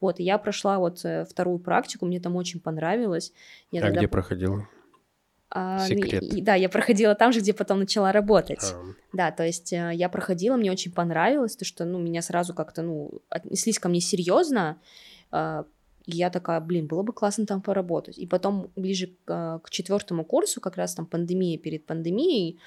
[0.00, 3.32] Вот, и я прошла вот э, вторую практику, мне там очень понравилось.
[3.70, 4.00] Я а тогда...
[4.00, 4.68] где проходила?
[5.50, 6.22] А, Секрет.
[6.22, 8.74] И, да, я проходила там же, где потом начала работать.
[8.74, 8.82] А.
[9.12, 12.82] Да, то есть э, я проходила, мне очень понравилось, то что, ну, меня сразу как-то,
[12.82, 14.78] ну, отнеслись ко мне серьезно.
[15.30, 15.64] А,
[16.06, 18.18] я такая, блин, было бы классно там поработать.
[18.18, 22.58] И потом ближе к, к четвертому курсу, как раз там пандемия перед пандемией,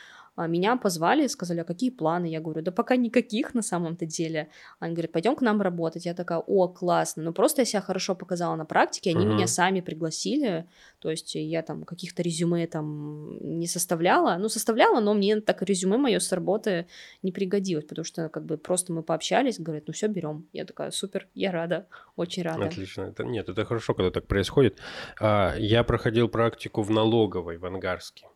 [0.45, 2.28] меня позвали, сказали, а какие планы?
[2.28, 4.50] Я говорю, да пока никаких на самом-то деле.
[4.80, 6.06] Они говорят, пойдем к нам работать.
[6.06, 7.23] Я такая, о, классно.
[7.23, 9.34] Ну, просто я себя хорошо показала на практике, они uh-huh.
[9.34, 10.67] меня сами пригласили.
[11.00, 14.38] То есть я там каких-то резюме там не составляла.
[14.38, 16.88] Ну, составляла, но мне так резюме мое с работы
[17.23, 20.47] не пригодилось, потому что как бы просто мы пообщались, говорят, ну все, берем.
[20.54, 22.65] Я такая, супер, я рада, очень рада.
[22.65, 23.04] Отлично.
[23.04, 24.78] Это, нет, это хорошо, когда так происходит.
[25.19, 28.28] А, я проходил практику в налоговой в Ангарске.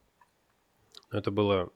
[1.11, 1.71] Это было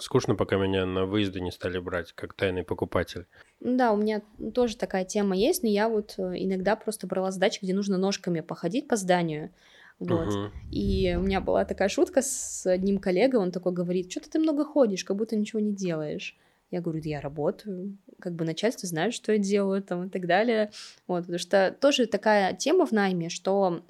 [0.00, 3.26] Скучно, пока меня на выезды не стали брать, как тайный покупатель.
[3.60, 4.22] Да, у меня
[4.54, 8.40] тоже такая тема есть, но я вот э, иногда просто брала задачи, где нужно ножками
[8.40, 9.50] походить по зданию.
[9.98, 10.28] Вот.
[10.28, 10.50] Угу.
[10.72, 14.64] И у меня была такая шутка с одним коллегой, он такой говорит, что ты много
[14.64, 16.38] ходишь, как будто ничего не делаешь.
[16.70, 20.70] Я говорю, я работаю, как бы начальство знает, что я делаю там и так далее.
[21.08, 23.82] Вот, потому что тоже такая тема в найме, что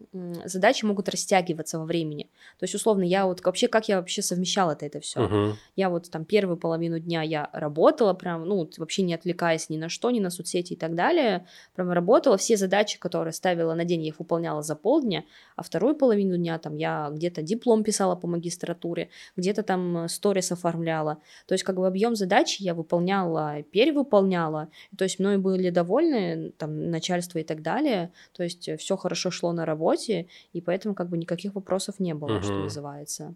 [0.44, 2.30] задачи могут растягиваться во времени.
[2.58, 5.20] То есть, условно, я вот вообще, как я вообще совмещала это, это все.
[5.20, 5.52] Uh-huh.
[5.76, 9.88] Я вот там первую половину дня я работала прям, ну, вообще не отвлекаясь ни на
[9.88, 11.46] что, ни на соцсети и так далее.
[11.74, 15.24] Прям работала, все задачи, которые ставила на день, я их выполняла за полдня,
[15.56, 21.18] а вторую половину дня там я где-то диплом писала по магистратуре, где-то там сторис оформляла.
[21.46, 24.68] То есть, как бы объем задач я выполняла, перевыполняла, выполняла.
[24.96, 28.12] То есть мной были довольны, там, начальство и так далее.
[28.33, 32.14] То есть э, все хорошо шло на работе, и поэтому как бы никаких вопросов не
[32.14, 32.42] было, uh-huh.
[32.42, 33.35] что называется.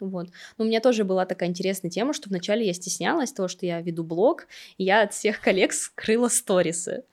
[0.00, 0.28] Вот.
[0.58, 3.80] Но у меня тоже была такая интересная тема, что вначале я стеснялась того, что я
[3.80, 4.46] веду блог,
[4.78, 7.04] и я от всех коллег скрыла сторисы.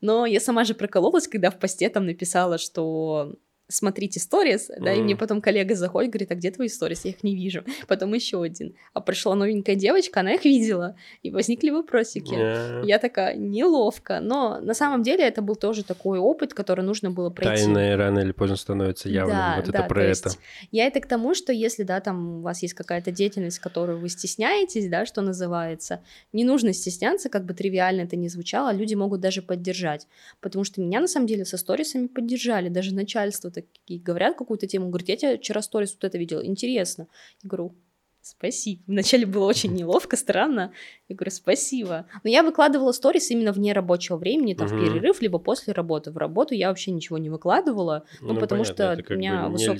[0.00, 3.34] Но я сама же прокололась, когда в посте там написала, что
[3.68, 4.98] смотрите сторис, да, mm.
[4.98, 7.04] и мне потом коллега заходит, говорит, а где твои сторис?
[7.04, 7.64] Я их не вижу.
[7.88, 8.74] Потом еще один.
[8.92, 12.34] А пришла новенькая девочка, она их видела, и возникли вопросики.
[12.34, 12.84] Yeah.
[12.84, 14.20] Я такая, неловко.
[14.20, 17.64] Но на самом деле это был тоже такой опыт, который нужно было пройти.
[17.64, 19.36] Тайное рано или поздно становится явным.
[19.36, 20.30] Да, вот да, это про это.
[20.70, 24.08] Я это к тому, что если, да, там у вас есть какая-то деятельность, которую вы
[24.08, 29.20] стесняетесь, да, что называется, не нужно стесняться, как бы тривиально это ни звучало, люди могут
[29.20, 30.06] даже поддержать.
[30.40, 34.88] Потому что меня, на самом деле, со сторисами поддержали, даже начальство такие говорят какую-то тему,
[34.88, 37.08] говорят, я тебя вчера сторис вот это видел, интересно.
[37.42, 37.74] Я говорю,
[38.20, 38.82] спасибо.
[38.86, 40.72] Вначале было очень неловко, странно.
[41.08, 42.06] Я говорю, спасибо.
[42.22, 44.76] Но я выкладывала сторис именно вне рабочего времени, там, угу.
[44.76, 46.10] в перерыв, либо после работы.
[46.10, 49.78] В работу я вообще ничего не выкладывала, ну, ну потому понятно, что у меня высок...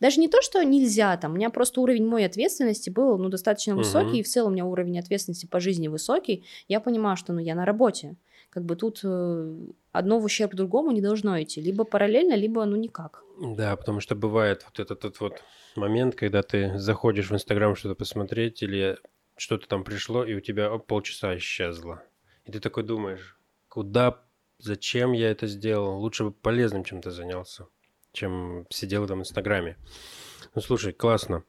[0.00, 3.76] Даже не то, что нельзя, там, у меня просто уровень моей ответственности был, ну, достаточно
[3.76, 4.16] высокий, угу.
[4.16, 6.46] и в целом у меня уровень ответственности по жизни высокий.
[6.68, 8.16] Я понимаю, что, ну, я на работе
[8.54, 9.56] как бы тут э,
[9.90, 11.60] одно в ущерб другому не должно идти.
[11.60, 13.24] Либо параллельно, либо ну никак.
[13.40, 15.42] Да, потому что бывает вот этот, этот вот
[15.74, 18.96] момент, когда ты заходишь в Инстаграм что-то посмотреть или
[19.36, 22.04] что-то там пришло, и у тебя оп, полчаса исчезло.
[22.44, 23.36] И ты такой думаешь,
[23.68, 24.22] куда,
[24.60, 25.98] зачем я это сделал?
[25.98, 27.66] Лучше бы полезным чем-то занялся,
[28.12, 29.78] чем сидел там в Инстаграме.
[30.54, 31.42] Ну, слушай, классно.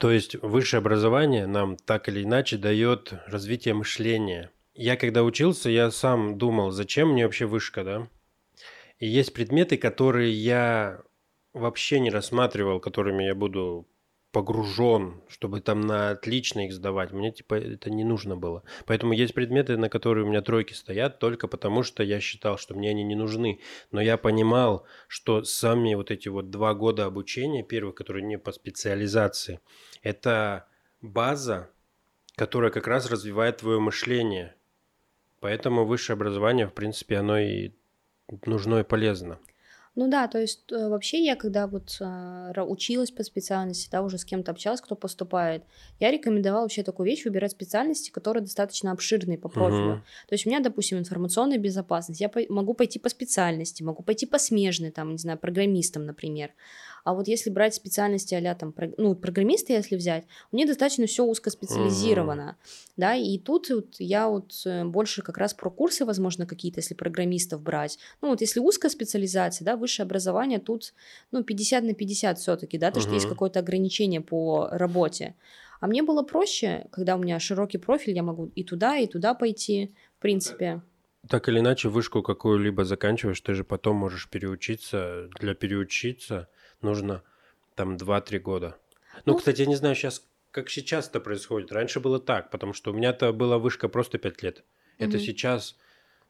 [0.00, 5.90] То есть высшее образование нам так или иначе дает развитие мышления– я когда учился, я
[5.90, 8.08] сам думал, зачем мне вообще вышка, да?
[9.00, 11.02] И есть предметы, которые я
[11.52, 13.88] вообще не рассматривал, которыми я буду
[14.30, 17.10] погружен, чтобы там на отлично их сдавать.
[17.10, 18.62] Мне типа это не нужно было.
[18.86, 22.74] Поэтому есть предметы, на которые у меня тройки стоят, только потому что я считал, что
[22.74, 23.60] мне они не нужны.
[23.90, 28.52] Но я понимал, что сами вот эти вот два года обучения, первых, которые не по
[28.52, 29.58] специализации,
[30.02, 30.68] это
[31.00, 31.70] база,
[32.36, 34.54] которая как раз развивает твое мышление.
[35.40, 37.72] Поэтому высшее образование, в принципе, оно и
[38.44, 39.38] нужно и полезно.
[39.98, 44.16] Ну да, то есть э, вообще я когда вот э, училась по специальности, да, уже
[44.16, 45.64] с кем-то общалась, кто поступает,
[45.98, 49.94] я рекомендовала вообще такую вещь выбирать специальности, которые достаточно обширные по профилю.
[49.94, 50.02] Угу.
[50.28, 54.38] То есть у меня, допустим, информационная безопасность, я могу пойти по специальности, могу пойти по
[54.38, 56.52] смежной, там, не знаю, программистам, например.
[57.08, 61.24] А вот если брать специальности а там, ну, программиста, если взять, у них достаточно все
[61.24, 62.92] узкоспециализировано, mm-hmm.
[62.98, 66.92] да, и тут вот я вот э, больше как раз про курсы, возможно, какие-то, если
[66.92, 67.98] программистов брать.
[68.20, 70.92] Ну, вот если узкая специализация, да, высшее образование, тут,
[71.30, 73.02] ну, 50 на 50 все таки да, то, mm-hmm.
[73.02, 75.34] что есть какое-то ограничение по работе.
[75.80, 79.32] А мне было проще, когда у меня широкий профиль, я могу и туда, и туда
[79.32, 80.82] пойти, в принципе.
[81.26, 85.30] Так или иначе, вышку какую-либо заканчиваешь, ты же потом можешь переучиться.
[85.40, 86.50] Для переучиться
[86.82, 87.22] нужно
[87.74, 88.76] там 2-3 года.
[89.24, 91.72] Ну, ну, кстати, я не знаю сейчас, как сейчас это происходит.
[91.72, 94.64] Раньше было так, потому что у меня-то была вышка просто 5 лет.
[94.98, 95.24] Это угу.
[95.24, 95.76] сейчас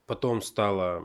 [0.07, 1.05] потом стало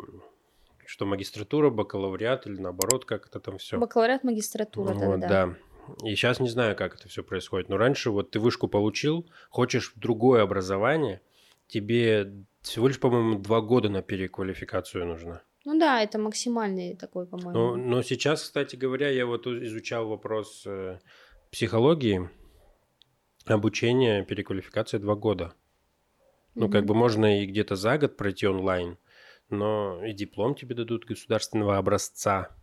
[0.85, 3.77] что магистратура, бакалавриат или наоборот, как это там все.
[3.77, 5.27] Бакалавриат, магистратура, вот, да.
[5.27, 5.55] да.
[6.03, 7.69] И сейчас не знаю, как это все происходит.
[7.69, 11.21] Но раньше вот ты вышку получил, хочешь другое образование,
[11.67, 15.41] тебе всего лишь, по-моему, два года на переквалификацию нужно.
[15.65, 17.51] Ну да, это максимальный такой, по-моему.
[17.51, 20.99] Но, но сейчас, кстати говоря, я вот изучал вопрос э,
[21.51, 22.29] психологии,
[23.45, 25.53] обучение, переквалификация два года.
[26.55, 28.97] Ну, как бы можно и где-то за год пройти онлайн,
[29.49, 32.55] но и диплом тебе дадут государственного образца.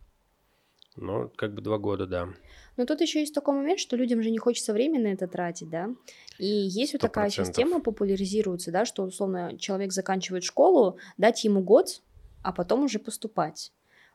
[0.95, 2.29] Ну, как бы два года, да.
[2.77, 5.69] Но тут еще есть такой момент, что людям же не хочется время на это тратить,
[5.69, 5.89] да.
[6.37, 6.97] И есть 100%.
[6.97, 12.01] вот такая система популяризируется, да, что условно человек заканчивает школу, дать ему год,
[12.43, 13.71] а потом уже поступать.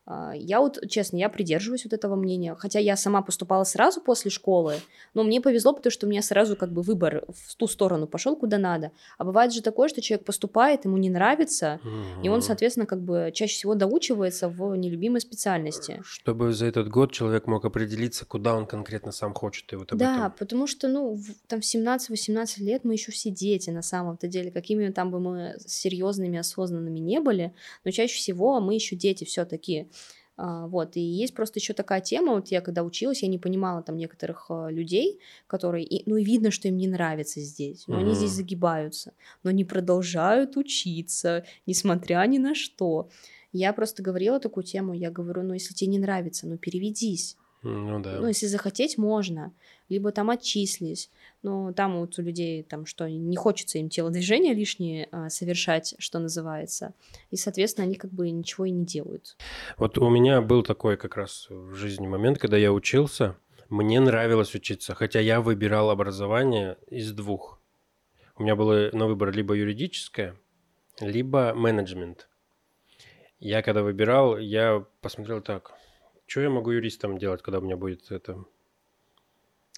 [0.06, 4.30] А, я вот, честно, я придерживаюсь вот этого мнения, хотя я сама поступала сразу после
[4.30, 4.76] школы,
[5.14, 8.36] но мне повезло, потому что у меня сразу как бы выбор в ту сторону пошел,
[8.36, 8.92] куда надо.
[9.18, 12.24] А бывает же такое, что человек поступает, ему не нравится, угу.
[12.24, 16.00] и он, соответственно, как бы чаще всего доучивается в нелюбимой специальности.
[16.04, 19.72] Чтобы за этот год человек мог определиться, куда он конкретно сам хочет.
[19.72, 20.32] И вот об да, этом.
[20.38, 24.52] потому что, ну, в, там в 17-18 лет мы еще все дети на самом-то деле,
[24.52, 27.52] какими там бы мы серьезными, осознанными не были,
[27.84, 29.88] но чаще всего мы еще дети все-таки.
[30.36, 33.82] А, вот, и есть просто еще такая тема, вот я когда училась, я не понимала
[33.82, 37.96] там некоторых а, людей, которые, и, ну и видно, что им не нравится здесь, но
[37.96, 38.00] mm-hmm.
[38.00, 43.08] они здесь загибаются, но они продолжают учиться, несмотря ни на что.
[43.52, 47.38] Я просто говорила такую тему, я говорю, ну если тебе не нравится, ну переведись.
[47.62, 48.18] Ну да.
[48.20, 49.52] Ну если захотеть, можно.
[49.88, 51.10] Либо там отчислись.
[51.42, 56.18] Но там вот у людей там что, не хочется им телодвижения лишние а, совершать, что
[56.18, 56.94] называется.
[57.30, 59.36] И, соответственно, они как бы ничего и не делают.
[59.76, 63.36] Вот у меня был такой как раз в жизни момент, когда я учился.
[63.68, 67.60] Мне нравилось учиться, хотя я выбирал образование из двух.
[68.36, 70.36] У меня было на выбор либо юридическое,
[71.00, 72.28] либо менеджмент.
[73.38, 75.72] Я когда выбирал, я посмотрел так,
[76.26, 78.44] что я могу юристом делать, когда у меня будет это...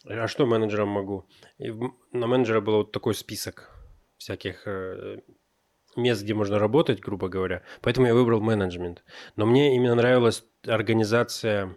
[0.05, 1.29] А что менеджером могу?
[1.59, 1.71] И
[2.13, 3.71] на менеджера был вот такой список
[4.17, 5.21] всяких э,
[5.97, 7.63] мест, где можно работать, грубо говоря.
[7.83, 9.05] Поэтому я выбрал менеджмент.
[9.37, 11.77] Но мне именно нравилась организация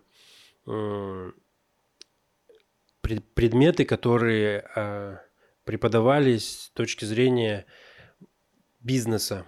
[3.01, 5.17] предметы, которые э,
[5.63, 7.65] преподавались с точки зрения
[8.79, 9.45] бизнеса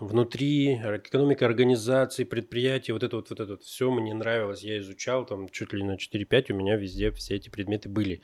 [0.00, 4.62] внутри экономика организации, предприятий, вот это вот, вот это вот все мне нравилось.
[4.62, 8.22] Я изучал там чуть ли на 4-5, у меня везде все эти предметы были.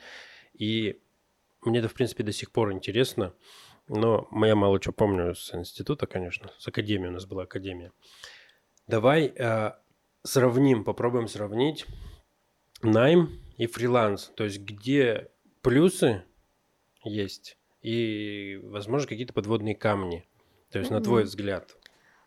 [0.54, 1.00] И
[1.62, 3.34] мне это, в принципе, до сих пор интересно.
[3.88, 7.92] Но я мало что помню с института, конечно, с академии у нас была академия.
[8.88, 9.72] Давай э,
[10.22, 11.86] сравним, попробуем сравнить
[12.82, 14.32] найм и фриланс.
[14.34, 16.24] То есть где плюсы
[17.04, 20.26] есть и, возможно, какие-то подводные камни.
[20.76, 20.94] То есть, mm-hmm.
[20.94, 21.76] на твой взгляд.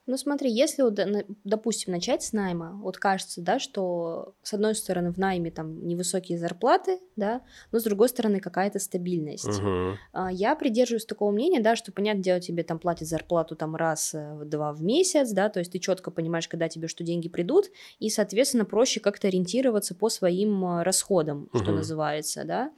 [0.10, 1.00] Ну смотри, если, вот,
[1.44, 6.40] допустим, начать с найма, вот кажется, да, что с одной стороны в найме там невысокие
[6.40, 9.46] зарплаты, да, но с другой стороны какая-то стабильность.
[9.46, 9.98] Угу.
[10.32, 14.82] Я придерживаюсь такого мнения, да, что, понятное дело, тебе там платят зарплату там раз-два в
[14.82, 17.66] месяц, да, то есть ты четко понимаешь, когда тебе что деньги придут,
[18.00, 21.60] и, соответственно, проще как-то ориентироваться по своим а, расходам, угу.
[21.60, 22.72] что называется, да.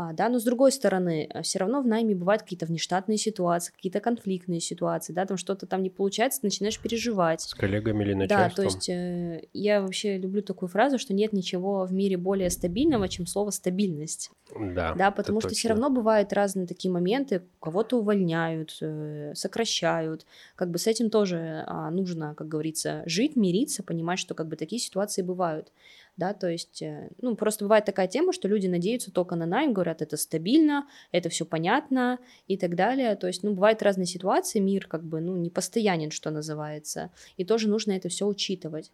[0.00, 3.72] А, да, но с другой стороны, э, все равно в найме бывают какие-то внештатные ситуации,
[3.72, 7.40] какие-то конфликтные ситуации, да, там что-то там не получается, ты начинаешь переживать.
[7.40, 8.48] С коллегами или начальством.
[8.48, 12.48] Да, то есть э, я вообще люблю такую фразу, что нет ничего в мире более
[12.48, 14.30] стабильного, чем слово стабильность.
[14.56, 14.94] Да.
[14.94, 20.78] Да, потому что все равно бывают разные такие моменты, кого-то увольняют, э, сокращают, как бы
[20.78, 25.22] с этим тоже э, нужно, как говорится, жить, мириться, понимать, что как бы такие ситуации
[25.22, 25.72] бывают
[26.18, 29.72] да, то есть, э, ну, просто бывает такая тема, что люди надеются только на найм,
[29.72, 34.58] говорят, это стабильно, это все понятно и так далее, то есть, ну, бывают разные ситуации,
[34.58, 38.90] мир как бы, ну, не постоянен, что называется, и тоже нужно это все учитывать,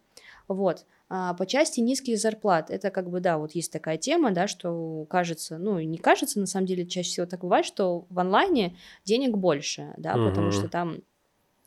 [0.47, 4.47] вот, а по части низких зарплат, это как бы, да, вот есть такая тема, да,
[4.47, 8.77] что кажется, ну, не кажется, на самом деле, чаще всего так бывает, что в онлайне
[9.03, 10.29] денег больше, да, угу.
[10.29, 10.99] потому что там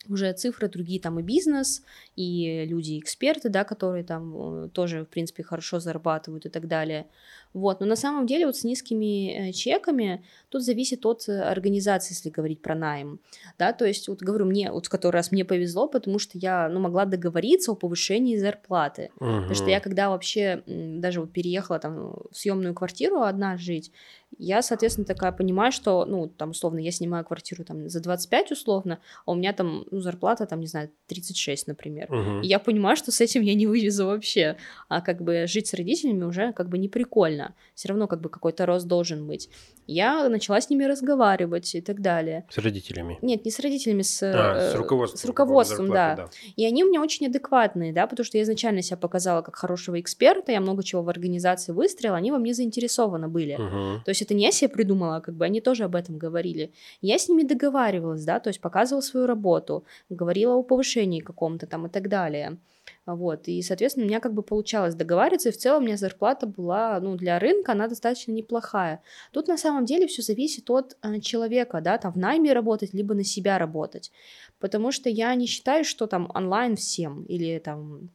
[0.09, 1.83] уже цифры другие, там и бизнес,
[2.16, 7.07] и люди-эксперты, да, которые там э, тоже, в принципе, хорошо зарабатывают и так далее.
[7.52, 12.14] Вот, но на самом деле вот с низкими э, чеками тут зависит от э, организации,
[12.14, 13.20] если говорить про найм,
[13.58, 16.68] да, то есть вот говорю, мне, вот в который раз мне повезло, потому что я,
[16.68, 19.31] ну, могла договориться о повышении зарплаты, угу.
[19.31, 23.92] потому что я когда вообще даже вот переехала там в съемную квартиру одна жить,
[24.37, 29.00] я, соответственно, такая понимаю, что, ну, там, условно, я снимаю квартиру там за 25 условно,
[29.25, 32.12] а у меня там, ну, зарплата там, не знаю, 36, например.
[32.12, 32.40] Угу.
[32.42, 34.56] И я понимаю, что с этим я не вывезу вообще.
[34.88, 37.37] А как бы жить с родителями уже как бы не прикольно.
[37.74, 39.48] Все равно как бы какой-то рост должен быть.
[39.86, 42.44] Я начала с ними разговаривать и так далее.
[42.50, 43.18] С родителями?
[43.22, 45.18] Нет, не с родителями, с, а, с руководством.
[45.18, 46.26] С руководством, зарплаты, да.
[46.26, 46.30] да.
[46.56, 49.98] И они у меня очень адекватные, да, потому что я изначально себя показала как хорошего
[49.98, 53.54] эксперта, я много чего в организации выстроила, они во мне заинтересованы были.
[53.54, 54.04] Угу.
[54.04, 56.72] То есть это не я себе придумала, а как бы они тоже об этом говорили.
[57.00, 61.86] Я с ними договаривалась, да, то есть показывала свою работу, говорила о повышении каком-то там
[61.86, 62.58] и так далее.
[63.06, 66.46] Вот, и, соответственно, у меня как бы получалось договариваться, и в целом у меня зарплата
[66.46, 69.02] была, ну, для рынка она достаточно неплохая.
[69.32, 73.14] Тут на самом деле все зависит от э, человека, да, там в найме работать, либо
[73.14, 74.12] на себя работать,
[74.58, 78.10] потому что я не считаю, что там онлайн всем или там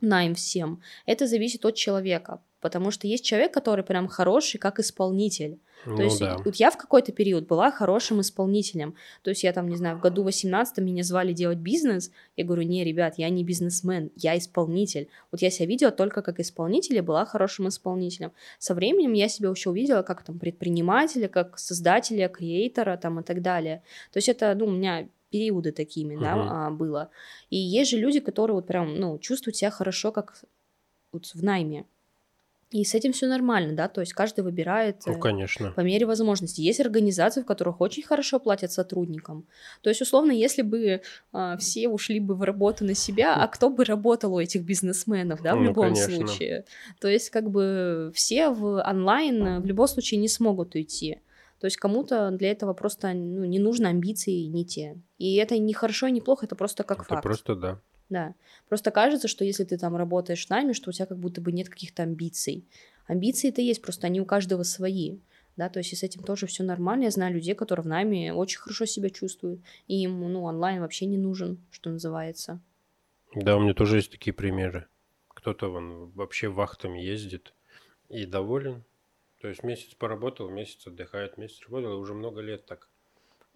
[0.00, 0.82] найм всем.
[1.06, 5.58] Это зависит от человека, потому что есть человек, который прям хороший как исполнитель.
[5.84, 6.38] То ну, есть да.
[6.44, 8.96] вот я в какой-то период была хорошим исполнителем.
[9.22, 12.10] То есть я там, не знаю, в году 18 меня звали делать бизнес.
[12.36, 15.08] Я говорю, не, ребят, я не бизнесмен, я исполнитель.
[15.30, 18.32] Вот я себя видела только как исполнитель и была хорошим исполнителем.
[18.58, 23.40] Со временем я себя еще увидела как там предпринимателя, как создателя, креатора там и так
[23.40, 23.82] далее.
[24.12, 26.20] То есть это, ну, у меня периоды такими, uh-huh.
[26.20, 27.10] да, а, было.
[27.50, 30.42] И есть же люди, которые вот прям, ну, чувствуют себя хорошо, как
[31.12, 31.84] вот в найме.
[32.70, 35.72] И с этим все нормально, да, то есть каждый выбирает ну, э, конечно.
[35.72, 36.60] по мере возможности.
[36.60, 39.46] Есть организации, в которых очень хорошо платят сотрудникам.
[39.80, 41.00] То есть, условно, если бы
[41.32, 45.40] а, все ушли бы в работу на себя, а кто бы работал у этих бизнесменов,
[45.42, 46.26] да, в ну, любом конечно.
[46.26, 46.64] случае.
[47.00, 51.20] То есть, как бы все в онлайн в любом случае не смогут уйти.
[51.60, 55.00] То есть кому-то для этого просто ну, не нужно амбиции не те.
[55.16, 57.22] И это не хорошо и не плохо, это просто как это факт.
[57.22, 57.80] просто да.
[58.10, 58.34] Да.
[58.68, 61.52] Просто кажется, что если ты там работаешь с нами, что у тебя как будто бы
[61.52, 62.66] нет каких-то амбиций.
[63.06, 65.18] Амбиции-то есть, просто они у каждого свои.
[65.56, 67.04] Да, то есть и с этим тоже все нормально.
[67.04, 71.06] Я знаю людей, которые в нами очень хорошо себя чувствуют, и им ну, онлайн вообще
[71.06, 72.60] не нужен, что называется.
[73.34, 74.86] Да, у меня тоже есть такие примеры.
[75.28, 77.54] Кто-то вон вообще вахтами ездит
[78.08, 78.84] и доволен.
[79.40, 82.88] То есть месяц поработал, месяц отдыхает, месяц работал, и уже много лет так.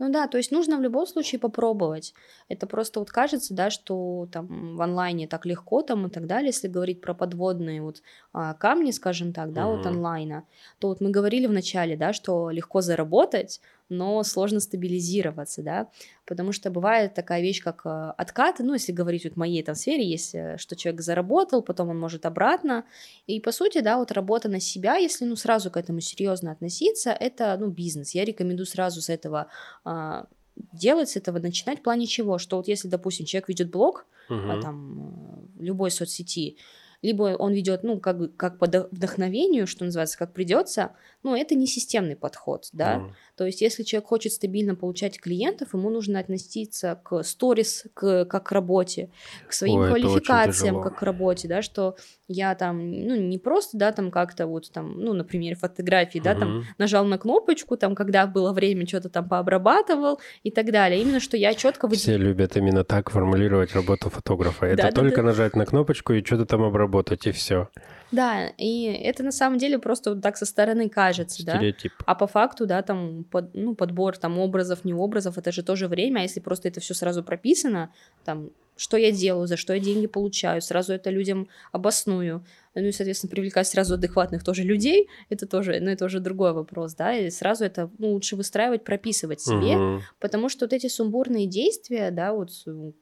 [0.02, 2.12] Ну да, то есть нужно в любом случае попробовать.
[2.48, 6.48] Это просто вот кажется, да, что там в онлайне так легко там и так далее,
[6.48, 9.76] если говорить про подводные вот а, камни, скажем так, да, угу.
[9.76, 10.42] вот онлайна,
[10.80, 13.60] то вот мы говорили в начале, да, что легко заработать,
[13.92, 15.88] но сложно стабилизироваться, да,
[16.26, 19.74] потому что бывает такая вещь, как э, откат, ну, если говорить вот в моей там
[19.74, 22.84] сфере, есть, э, что человек заработал, потом он может обратно,
[23.26, 27.10] и по сути, да, вот работа на себя, если, ну, сразу к этому серьезно относиться,
[27.10, 29.48] это, ну, бизнес, я рекомендую сразу с этого
[29.84, 30.26] а,
[30.72, 34.38] делать с этого, начинать в плане чего, что вот если, допустим, человек ведет блог, угу.
[34.38, 36.56] а, там, в любой соцсети,
[37.02, 40.92] либо он ведет, ну, как, бы как по вдохновению, что называется, как придется,
[41.22, 42.96] но это не системный подход, да.
[42.96, 43.10] Mm.
[43.36, 48.44] То есть, если человек хочет стабильно получать клиентов, ему нужно относиться к сторис, к, как
[48.44, 49.10] к работе,
[49.48, 51.96] к своим Ой, квалификациям, как к работе, да, что
[52.28, 56.24] я там, ну, не просто, да, там как-то вот там, ну, например, фотографии, mm-hmm.
[56.24, 61.02] да, там нажал на кнопочку, там, когда было время, что-то там пообрабатывал и так далее.
[61.02, 61.88] Именно, что я четко...
[61.88, 64.66] Все любят именно так формулировать работу фотографа.
[64.66, 66.62] Это только нажать на кнопочку и что-то там
[66.92, 67.68] обработать, и все.
[68.10, 71.92] Да, и это на самом деле просто вот так со стороны кажется, Стереотип.
[71.98, 72.04] да.
[72.06, 75.88] А по факту, да, там под, ну, подбор там образов, не образов, это же тоже
[75.88, 77.90] время, а если просто это все сразу прописано,
[78.24, 82.44] там что я делаю, за что я деньги получаю, сразу это людям обосную.
[82.74, 86.94] Ну и, соответственно, привлекать сразу адекватных тоже людей, это тоже, ну, это уже другой вопрос,
[86.94, 90.02] да, и сразу это ну, лучше выстраивать, прописывать себе, угу.
[90.18, 92.50] потому что вот эти сумбурные действия, да, вот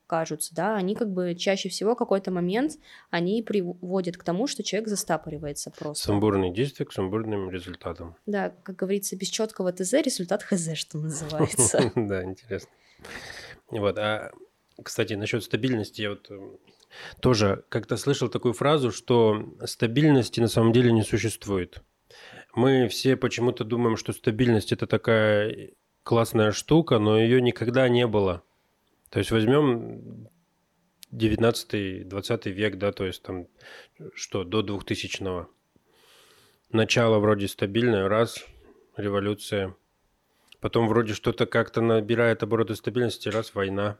[0.08, 2.78] кажутся, да, они как бы чаще всего какой-то момент,
[3.10, 6.04] они приводят к тому, что человек застапоривается просто.
[6.04, 8.16] Сумбурные действия к сумбурным результатам.
[8.26, 11.92] Да, как говорится, без четкого ТЗ результат ХЗ, что называется.
[11.94, 12.70] Да, интересно.
[13.70, 14.32] Вот, а
[14.82, 16.58] кстати, насчет стабильности, я вот эм,
[17.20, 21.82] тоже как-то слышал такую фразу, что стабильности на самом деле не существует.
[22.54, 25.72] Мы все почему-то думаем, что стабильность это такая
[26.02, 28.42] классная штука, но ее никогда не было.
[29.10, 30.28] То есть возьмем
[31.12, 33.46] 19-20 век, да, то есть там
[34.14, 35.50] что, до 2000-го.
[36.70, 38.44] Начало вроде стабильное, раз,
[38.96, 39.74] революция.
[40.60, 43.98] Потом вроде что-то как-то набирает обороты стабильности, раз, война.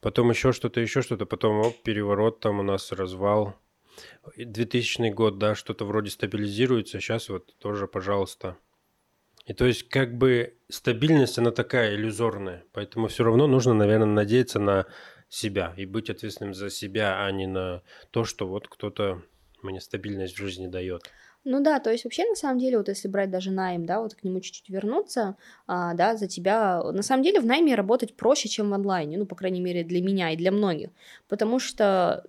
[0.00, 3.56] Потом еще что-то, еще что-то, потом оп, переворот, там у нас развал.
[4.36, 8.56] 2000 год, да, что-то вроде стабилизируется, сейчас вот тоже, пожалуйста.
[9.46, 14.58] И то есть как бы стабильность, она такая иллюзорная, поэтому все равно нужно, наверное, надеяться
[14.58, 14.86] на
[15.28, 19.22] себя и быть ответственным за себя, а не на то, что вот кто-то
[19.62, 21.10] мне стабильность в жизни дает.
[21.48, 24.16] Ну да, то есть вообще на самом деле, вот если брать даже найм, да, вот
[24.16, 25.36] к нему чуть-чуть вернуться,
[25.68, 29.26] а, да, за тебя, на самом деле в найме работать проще, чем в онлайне, ну,
[29.26, 30.90] по крайней мере, для меня и для многих,
[31.28, 32.24] потому что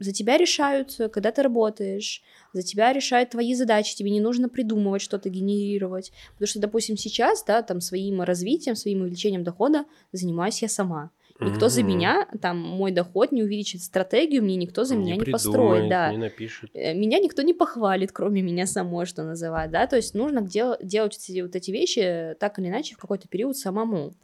[0.00, 5.02] за тебя решают, когда ты работаешь, за тебя решают твои задачи, тебе не нужно придумывать
[5.02, 10.68] что-то, генерировать, потому что, допустим, сейчас, да, там, своим развитием, своим увеличением дохода занимаюсь я
[10.68, 11.10] сама,
[11.40, 11.68] Никто mm-hmm.
[11.68, 15.88] за меня, там, мой доход не увеличит стратегию, мне никто за меня не, не построит,
[15.88, 16.12] да.
[16.12, 16.70] Не напишет.
[16.74, 20.76] Э, меня никто не похвалит, кроме меня самой, что называть, да, то есть нужно дел-
[20.80, 24.14] делать эти, вот эти вещи так или иначе в какой-то период самому,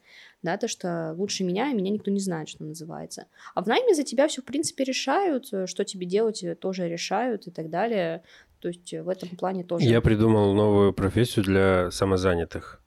[0.43, 3.27] да, то, что лучше меня, и меня никто не знает, что называется.
[3.57, 6.89] А в найме за тебя все, в принципе, решают, э, что тебе делать, э, тоже
[6.89, 8.23] решают и так далее,
[8.61, 9.85] то есть в этом плане тоже.
[9.85, 12.81] Я придумал новую профессию для самозанятых.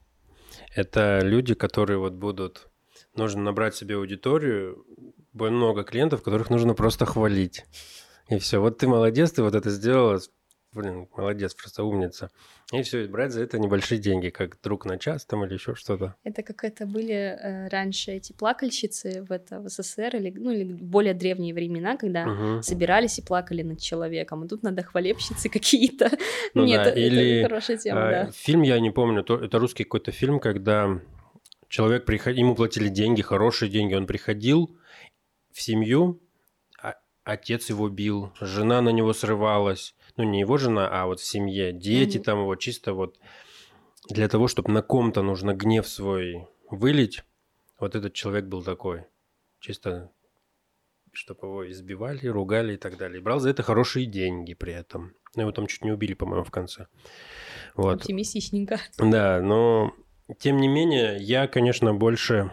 [0.74, 2.69] Это люди, которые вот будут
[3.16, 4.86] нужно набрать себе аудиторию,
[5.34, 7.66] много клиентов, которых нужно просто хвалить.
[8.30, 8.59] И все.
[8.59, 10.20] Вот ты молодец, ты вот это сделала.
[10.72, 12.32] Блин, молодец, просто умница.
[12.72, 16.16] И все, брать за это небольшие деньги, как друг на час там или еще что-то.
[16.24, 20.64] Это как это были э, раньше эти плакальщицы в, это, в СССР или, ну, или
[20.64, 22.64] более древние времена, когда угу.
[22.64, 24.41] собирались и плакали над человеком.
[24.43, 26.09] А тут надо хвалебщицы какие-то.
[26.55, 26.89] Ну, Нет, да.
[26.89, 28.32] это, или, это хорошая тема, э, да.
[28.32, 30.99] Фильм я не помню, то, это русский какой-то фильм, когда
[31.74, 34.78] человек приходил, ему платили деньги, хорошие деньги, он приходил
[35.51, 36.21] в семью,
[36.80, 36.93] а
[37.24, 41.74] отец его бил, жена на него срывалась, ну не его жена, а вот в семье,
[41.74, 42.24] дети mm-hmm.
[42.24, 43.17] там его чисто вот
[44.07, 47.24] для того, чтобы на ком-то нужно гнев свой вылить,
[47.80, 49.07] вот этот человек был такой,
[49.59, 50.11] чисто
[51.11, 53.19] чтобы его избивали, ругали и так далее.
[53.19, 55.13] И брал за это хорошие деньги при этом.
[55.36, 56.88] Ну, его там чуть не убили, по-моему, в конце.
[57.76, 58.01] Вот.
[58.01, 58.80] Оптимистичненько.
[58.97, 59.93] Да, но
[60.39, 62.51] тем не менее, я, конечно, больше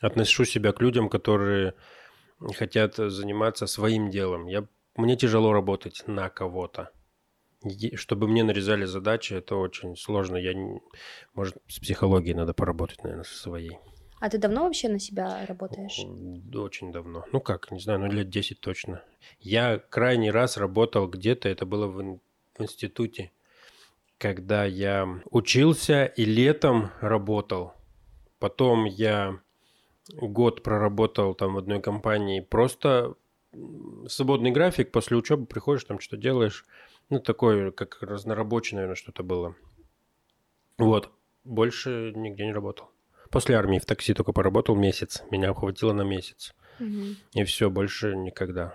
[0.00, 1.74] отношу себя к людям, которые
[2.54, 4.46] хотят заниматься своим делом.
[4.46, 6.90] Я, мне тяжело работать на кого-то.
[7.94, 10.36] Чтобы мне нарезали задачи, это очень сложно.
[10.36, 10.52] Я,
[11.34, 13.78] может, с психологией надо поработать, наверное, со своей.
[14.20, 16.00] А ты давно вообще на себя работаешь?
[16.54, 17.24] Очень давно.
[17.32, 19.02] Ну как, не знаю, ну лет 10 точно.
[19.40, 23.32] Я крайний раз работал где-то, это было в, в институте
[24.22, 27.74] когда я учился и летом работал.
[28.38, 29.40] Потом я
[30.12, 32.38] год проработал там в одной компании.
[32.38, 33.16] Просто
[34.06, 36.64] свободный график, после учебы приходишь, там что делаешь.
[37.10, 39.56] Ну, такое, как разнорабочее, наверное, что-то было.
[40.78, 41.10] Вот.
[41.42, 42.90] Больше нигде не работал.
[43.28, 45.24] После армии в такси только поработал месяц.
[45.32, 46.54] Меня хватило на месяц.
[46.78, 47.16] Угу.
[47.32, 48.72] И все, больше никогда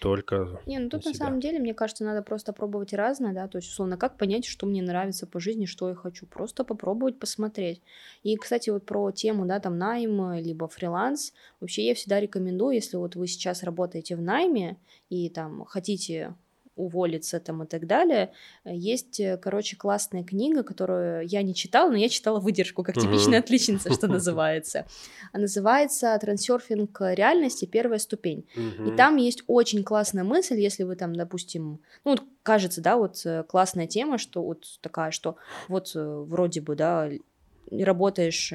[0.00, 3.46] только Не, ну тут на, на самом деле, мне кажется, надо просто пробовать разное, да,
[3.46, 7.18] то есть, условно, как понять, что мне нравится по жизни, что я хочу, просто попробовать
[7.18, 7.82] посмотреть.
[8.22, 12.96] И, кстати, вот про тему, да, там, найм, либо фриланс, вообще я всегда рекомендую, если
[12.96, 14.78] вот вы сейчас работаете в найме
[15.10, 16.34] и там хотите
[16.76, 18.32] уволиться там и так далее.
[18.64, 23.40] Есть, э, короче, классная книга, которую я не читала, но я читала выдержку, как типичная
[23.40, 24.86] отличница, что называется.
[25.32, 27.64] А называется «Трансерфинг реальности.
[27.66, 28.46] Первая ступень».
[28.86, 33.20] И там есть очень классная мысль, если вы там, допустим, ну, вот кажется, да, вот
[33.24, 35.36] э, классная тема, что вот такая, что
[35.68, 37.10] вот э, вроде бы, да,
[37.70, 38.52] работаешь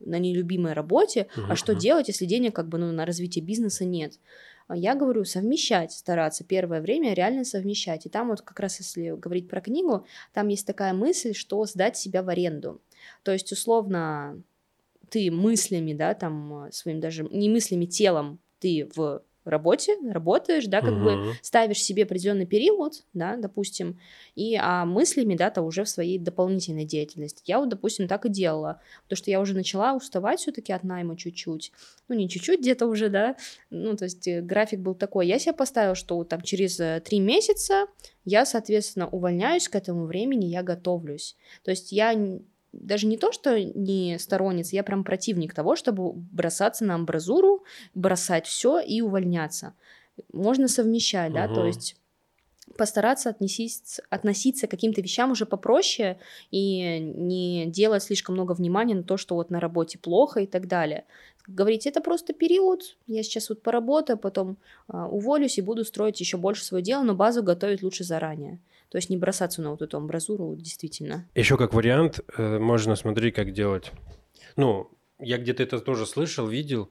[0.00, 4.14] на нелюбимой работе, а что делать, если денег как бы ну, на развитие бизнеса нет?
[4.72, 8.06] А я говорю, совмещать, стараться первое время реально совмещать.
[8.06, 11.98] И там вот как раз, если говорить про книгу, там есть такая мысль, что сдать
[11.98, 12.80] себя в аренду.
[13.22, 14.42] То есть, условно,
[15.10, 20.92] ты мыслями, да, там, своим даже, не мыслями, телом, ты в работе, работаешь, да, как
[20.92, 21.02] угу.
[21.02, 23.98] бы ставишь себе определенный период, да, допустим,
[24.34, 27.42] и а мыслями, да, то уже в своей дополнительной деятельности.
[27.46, 31.16] Я вот, допустим, так и делала, потому что я уже начала уставать все-таки от найма
[31.16, 31.72] чуть-чуть,
[32.08, 33.36] ну не чуть-чуть где-то уже, да,
[33.70, 35.26] ну то есть э, график был такой.
[35.26, 37.86] Я себе поставила, что там через э, три месяца
[38.24, 41.36] я, соответственно, увольняюсь к этому времени, я готовлюсь.
[41.64, 42.14] То есть я
[42.72, 47.64] даже не то, что не сторонница, я прям противник того, чтобы бросаться на амбразуру,
[47.94, 49.74] бросать все и увольняться.
[50.32, 51.38] Можно совмещать, угу.
[51.38, 51.96] да, то есть
[52.76, 56.18] постараться относиться, относиться к каким-то вещам уже попроще
[56.50, 60.68] и не делать слишком много внимания на то, что вот на работе плохо и так
[60.68, 61.04] далее.
[61.46, 64.56] Говорить, это просто период, я сейчас вот поработаю, потом
[64.88, 68.60] э, уволюсь и буду строить еще больше свое дело, но базу готовить лучше заранее.
[68.92, 71.26] То есть не бросаться на вот эту амбразуру, действительно.
[71.34, 73.90] Еще как вариант, э, можно смотреть, как делать.
[74.56, 76.90] Ну, я где-то это тоже слышал, видел.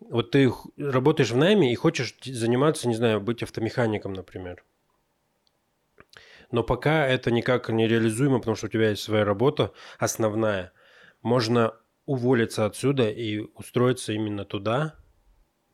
[0.00, 4.62] Вот ты работаешь в найме и хочешь заниматься, не знаю, быть автомехаником, например.
[6.50, 10.72] Но пока это никак не реализуемо, потому что у тебя есть своя работа основная.
[11.22, 11.72] Можно
[12.04, 14.96] уволиться отсюда и устроиться именно туда,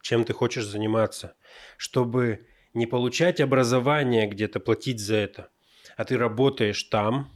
[0.01, 1.35] чем ты хочешь заниматься,
[1.77, 5.51] чтобы не получать образование где-то, платить за это,
[5.97, 7.31] а ты работаешь там,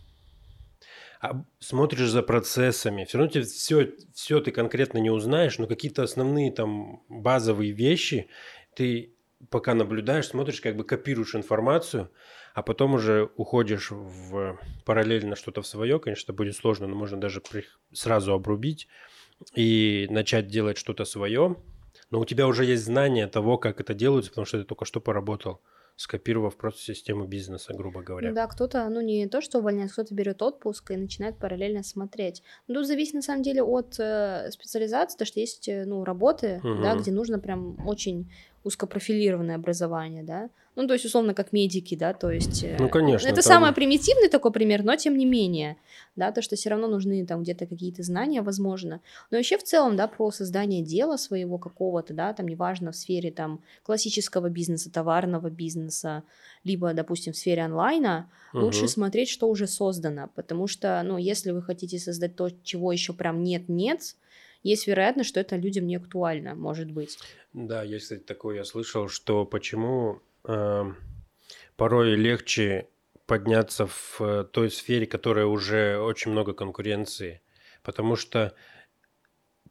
[1.20, 6.02] а смотришь за процессами, все равно тебе все, все ты конкретно не узнаешь, но какие-то
[6.02, 8.28] основные там базовые вещи
[8.74, 9.14] ты
[9.50, 12.10] пока наблюдаешь, смотришь, как бы копируешь информацию,
[12.54, 17.18] а потом уже уходишь в параллельно что-то в свое, конечно, это будет сложно, но можно
[17.18, 17.42] даже
[17.92, 18.88] сразу обрубить
[19.54, 21.56] и начать делать что-то свое,
[22.10, 25.00] но у тебя уже есть знание того, как это делается, потому что ты только что
[25.00, 25.62] поработал
[26.00, 28.32] скопировав просто систему бизнеса, грубо говоря.
[28.32, 32.42] Да, кто-то, ну не то, что увольняет, кто-то берет отпуск и начинает параллельно смотреть.
[32.68, 36.60] Ну, тут зависит на самом деле от э, специализации, потому что есть, э, ну, работы,
[36.64, 36.82] угу.
[36.82, 38.32] да, где нужно прям очень
[38.64, 40.48] узкопрофилированное образование, да,
[40.80, 42.64] ну, то есть, условно, как медики, да, то есть...
[42.64, 43.26] Э, ну, конечно.
[43.26, 43.44] Это там...
[43.44, 45.76] самый примитивный такой пример, но тем не менее,
[46.16, 49.00] да, то, что все равно нужны там где-то какие-то знания, возможно.
[49.30, 53.30] Но еще в целом, да, про создание дела своего какого-то, да, там, неважно, в сфере
[53.30, 56.22] там классического бизнеса, товарного бизнеса,
[56.64, 58.64] либо, допустим, в сфере онлайна, угу.
[58.64, 63.12] лучше смотреть, что уже создано, потому что, ну, если вы хотите создать то, чего еще
[63.12, 64.16] прям нет-нет,
[64.62, 67.18] есть вероятность, что это людям не актуально, может быть.
[67.52, 70.92] Да, есть, кстати, такое, я слышал, что почему э,
[71.76, 72.88] порой легче
[73.26, 77.42] подняться в э, той сфере, которая уже очень много конкуренции,
[77.82, 78.54] потому что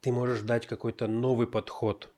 [0.02, 2.10] ты можешь дать какой-то новый подход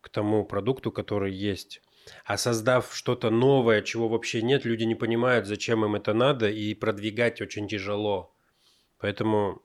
[0.00, 1.82] к тому продукту, который есть.
[2.24, 6.74] А создав что-то новое, чего вообще нет, люди не понимают, зачем им это надо, и
[6.74, 8.34] продвигать очень тяжело.
[8.98, 9.62] Поэтому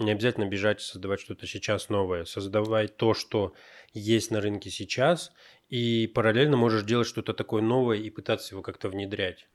[0.00, 2.24] не обязательно бежать создавать что-то сейчас новое.
[2.24, 3.54] Создавай то, что
[3.92, 5.32] есть на рынке сейчас,
[5.68, 9.48] и параллельно можешь делать что-то такое новое и пытаться его как-то внедрять.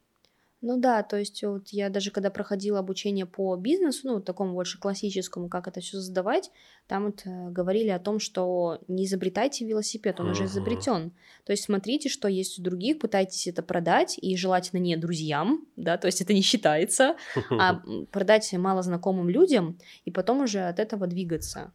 [0.65, 4.79] Ну да, то есть вот я даже когда проходила обучение по бизнесу, ну, такому больше
[4.79, 6.51] классическому, как это все создавать,
[6.87, 10.31] там вот э, говорили о том, что не изобретайте велосипед, он uh-huh.
[10.31, 11.11] уже изобретен.
[11.43, 15.97] То есть смотрите, что есть у других, пытайтесь это продать, и желательно не друзьям, да,
[15.97, 17.17] то есть это не считается,
[17.49, 17.81] а
[18.13, 21.73] продать малознакомым людям, и потом уже от этого двигаться.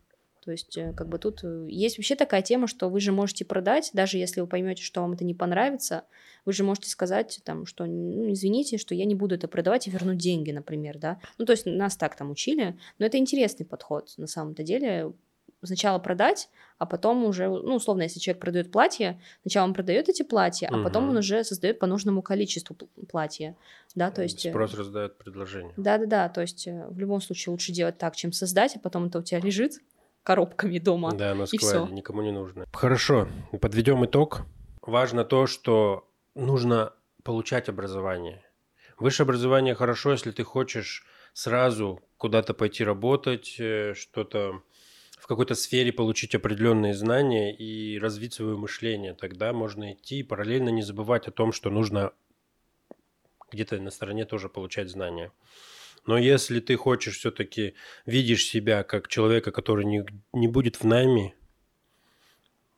[0.48, 3.44] То есть, э, как бы тут э, есть вообще такая тема, что вы же можете
[3.44, 6.04] продать, даже если вы поймете, что вам это не понравится,
[6.46, 9.90] вы же можете сказать, там, что, ну, извините, что я не буду это продавать и
[9.90, 11.20] вернуть деньги, например, да.
[11.36, 15.12] Ну, то есть нас так там учили, но это интересный подход на самом-то деле.
[15.62, 20.22] Сначала продать, а потом уже, ну, условно, если человек продает платье, сначала он продает эти
[20.22, 20.78] платья, угу.
[20.78, 22.74] а потом он уже создает по нужному количеству
[23.10, 23.54] платья,
[23.94, 24.46] да, то есть...
[24.46, 25.74] Э, Спрос раздает предложение.
[25.76, 29.22] Да-да-да, то есть в любом случае лучше делать так, чем создать, а потом это у
[29.22, 29.80] тебя лежит,
[30.22, 31.12] коробками дома.
[31.12, 32.66] Да, на складе, никому не нужно.
[32.72, 33.28] Хорошо,
[33.60, 34.42] подведем итог.
[34.82, 36.92] Важно то, что нужно
[37.22, 38.42] получать образование.
[38.98, 44.62] Высшее образование хорошо, если ты хочешь сразу куда-то пойти работать, э, что-то
[45.20, 49.14] в какой-то сфере получить определенные знания и развить свое мышление.
[49.14, 52.12] Тогда можно идти и параллельно не забывать о том, что нужно
[53.50, 55.32] где-то на стороне тоже получать знания.
[56.08, 57.74] Но если ты хочешь все-таки,
[58.06, 61.34] видишь себя как человека, который не, не будет в найме,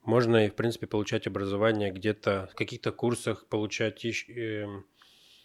[0.03, 4.66] можно и, в принципе, получать образование где-то, в каких-то курсах получать э,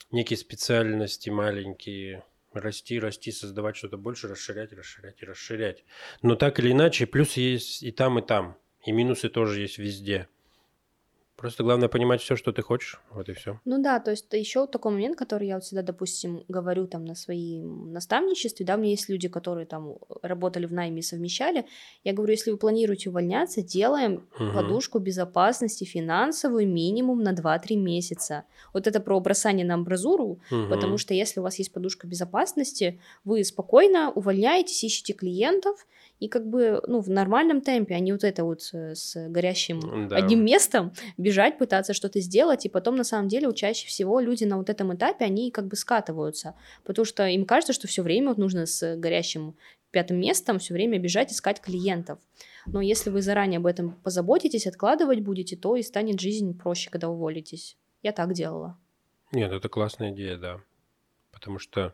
[0.09, 5.83] некие специальности маленькие, расти, расти, создавать что-то больше, расширять, расширять и расширять.
[6.23, 8.57] Но так или иначе, плюс есть и там, и там.
[8.83, 10.27] И минусы тоже есть везде.
[11.45, 13.59] Просто главное понимать все, что ты хочешь, вот и все.
[13.65, 17.13] Ну да, то есть еще такой момент, который я вот всегда, допустим, говорю там на
[17.13, 21.67] своем наставничестве, да, у меня есть люди, которые там работали в найме и совмещали,
[22.03, 24.53] я говорю, если вы планируете увольняться, делаем угу.
[24.55, 28.45] подушку безопасности финансовую минимум на 2-3 месяца.
[28.73, 30.67] Вот это про бросание на амбразуру, угу.
[30.67, 35.85] потому что если у вас есть подушка безопасности, вы спокойно увольняетесь, ищете клиентов,
[36.19, 40.07] и как бы, ну, в нормальном темпе, а не вот это вот э, с горящим
[40.07, 40.15] да.
[40.15, 40.93] одним местом
[41.35, 44.95] бежать, пытаться что-то сделать, и потом, на самом деле, чаще всего люди на вот этом
[44.95, 48.95] этапе, они как бы скатываются, потому что им кажется, что все время вот нужно с
[48.95, 49.55] горящим
[49.91, 52.19] пятым местом все время бежать, искать клиентов.
[52.65, 57.09] Но если вы заранее об этом позаботитесь, откладывать будете, то и станет жизнь проще, когда
[57.09, 57.77] уволитесь.
[58.01, 58.77] Я так делала.
[59.31, 60.61] Нет, это классная идея, да.
[61.31, 61.93] Потому что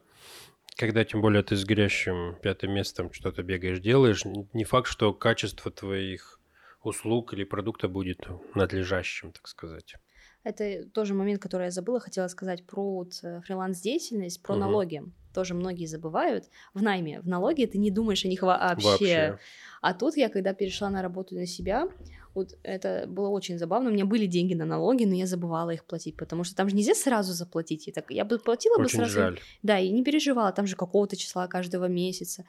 [0.78, 5.72] когда тем более ты с горящим пятым местом что-то бегаешь, делаешь, не факт, что качество
[5.72, 6.41] твоих
[6.86, 9.96] услуг или продукта будет надлежащим, так сказать.
[10.44, 14.62] Это тоже момент, который я забыла, хотела сказать про э, фриланс-деятельность, про угу.
[14.62, 15.04] налоги.
[15.36, 16.50] Тоже многие забывают.
[16.74, 18.88] В найме, в налоге ты не думаешь о них вообще.
[18.88, 19.40] вообще.
[19.82, 21.88] А тут я, когда перешла на работу на себя,
[22.34, 23.90] Вот это было очень забавно.
[23.90, 26.76] У меня были деньги на налоги, но я забывала их платить, потому что там же
[26.76, 27.88] нельзя сразу заплатить.
[27.88, 29.12] И так я бы платила Очень бы сразу.
[29.12, 29.40] жаль.
[29.64, 32.46] Да, и не переживала, там же какого-то числа каждого месяца.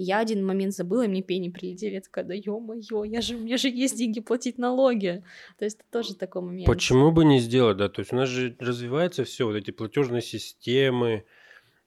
[0.00, 1.94] Я один момент забыла, и мне пени прилетели.
[1.94, 5.24] Я такая, да ё-моё, я же, у меня же есть деньги платить налоги.
[5.58, 6.66] То есть это тоже такой момент.
[6.66, 7.88] Почему бы не сделать, да?
[7.88, 11.24] То есть у нас же развивается все, вот эти платежные системы.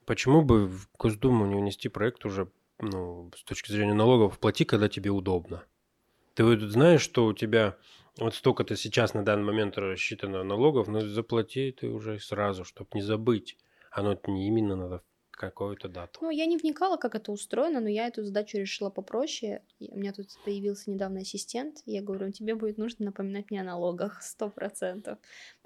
[0.06, 4.90] Почему бы в Госдуму не внести проект уже, ну, с точки зрения налогов, плати, когда
[4.90, 5.64] тебе удобно?
[6.34, 7.78] Ты вот знаешь, что у тебя
[8.18, 13.02] вот столько-то сейчас на данный момент рассчитано налогов, но заплати ты уже сразу, чтобы не
[13.02, 13.58] забыть.
[13.90, 15.02] Оно не именно надо
[15.42, 16.20] какую-то дату.
[16.22, 19.62] Ну, я не вникала, как это устроено, но я эту задачу решила попроще.
[19.80, 21.82] У меня тут появился недавно ассистент.
[21.86, 25.18] Я говорю, тебе будет нужно напоминать мне о налогах сто процентов,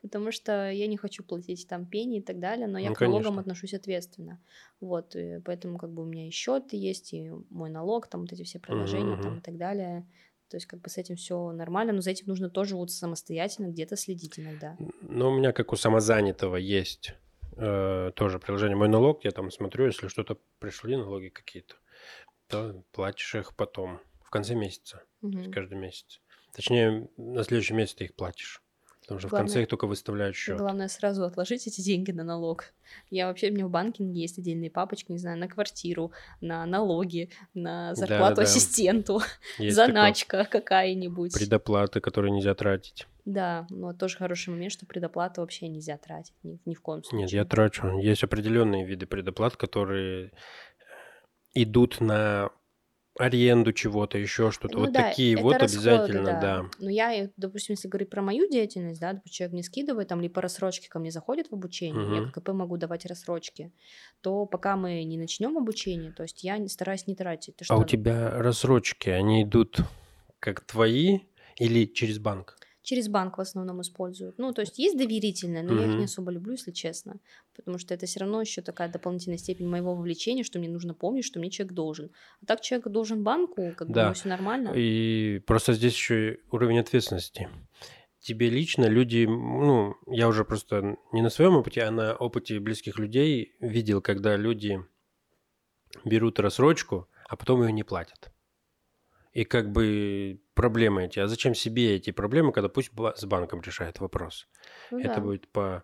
[0.01, 3.01] потому что я не хочу платить там пени и так далее, но я Ну, к
[3.01, 3.41] налогам конечно.
[3.41, 4.41] отношусь ответственно.
[4.79, 8.31] Вот, и поэтому как бы у меня и счет есть, и мой налог, там вот
[8.33, 10.07] эти все приложения Мгм, там и так далее.
[10.49, 13.67] То есть как бы с этим все нормально, но за этим нужно тоже вот самостоятельно
[13.67, 14.77] где-то следить иногда.
[15.01, 17.15] Но у меня, как у самозанятого, есть
[17.55, 19.23] э, тоже приложение «Мой налог».
[19.23, 21.75] Я там смотрю, если что-то пришли, налоги какие-то,
[22.47, 26.21] то платишь их потом, в конце месяца, то есть каждый месяц.
[26.53, 28.61] Точнее, на следующий месяц ты их платишь.
[29.01, 30.57] Потому что в конце Главное- их только выставляют счет.
[30.57, 32.73] Главное сразу отложить эти деньги на налог.
[33.11, 37.29] Я вообще, у меня в банкинге есть отдельные папочки, не знаю, на квартиру, на налоги,
[37.53, 38.41] на зарплату Да-да-да.
[38.41, 39.21] ассистенту,
[39.59, 41.33] Есть такое заначка какая-нибудь.
[41.35, 43.05] предоплаты, которые нельзя тратить.
[43.25, 47.25] Да, но тоже хороший момент, что предоплату вообще нельзя тратить ни, ни в коем случае.
[47.25, 47.97] Нет, я трачу.
[47.99, 50.31] Есть определенные виды предоплат, которые
[51.53, 52.49] идут на
[53.17, 54.75] аренду чего-то, еще что-то.
[54.75, 56.65] Ну вот да, такие вот расходы, обязательно, да.
[56.79, 60.21] Но я, э, допустим, если говорить про мою деятельность, да, допустим, человек мне скидывает, там,
[60.21, 62.31] либо по рассрочке ко мне заходит в обучение, я Мгм.
[62.31, 63.71] как КП могу давать рассрочки,
[64.21, 67.55] то пока мы не начнем обучение, то есть я стараюсь не тратить.
[67.67, 69.79] А у тебя рассрочки, они идут
[70.39, 71.19] как твои
[71.57, 72.57] или через банк?
[72.85, 74.37] Через банк в основном используют.
[74.37, 77.19] Ну, то есть есть доверительные, но я их не особо люблю, если честно.
[77.55, 81.25] Потому что это все равно еще такая дополнительная степень моего вовлечения, что мне нужно помнить,
[81.25, 82.11] что мне человек должен.
[82.41, 84.13] А так человек должен банку, как бы Да.
[84.13, 84.71] все нормально.
[84.75, 87.49] И просто здесь еще уровень ответственности.
[88.19, 92.99] Тебе лично люди, ну, я уже просто не на своем опыте, а на опыте близких
[92.99, 94.79] людей видел, когда люди
[96.03, 98.31] берут рассрочку, а потом ее не платят.
[99.33, 101.19] И как бы проблемы эти.
[101.19, 104.47] А зачем себе эти проблемы, когда пусть с банком решает вопрос?
[104.89, 105.21] Ну Это да.
[105.21, 105.83] будет по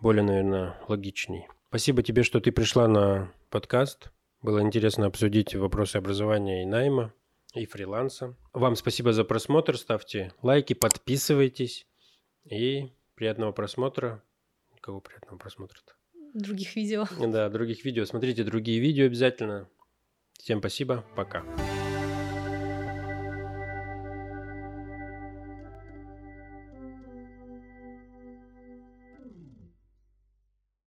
[0.00, 1.48] более, наверное, логичней.
[1.68, 4.10] Спасибо тебе, что ты пришла на подкаст.
[4.42, 7.14] Было интересно обсудить вопросы образования и найма,
[7.54, 8.36] и фриланса.
[8.52, 9.78] Вам спасибо за просмотр.
[9.78, 11.86] Ставьте лайки, подписывайтесь.
[12.44, 14.22] И приятного просмотра.
[14.74, 15.92] Какого приятного просмотра-то?
[16.34, 17.06] Других видео.
[17.20, 18.04] Да, других видео.
[18.04, 19.68] Смотрите другие видео обязательно.
[20.38, 21.04] Всем спасибо.
[21.14, 21.44] Пока.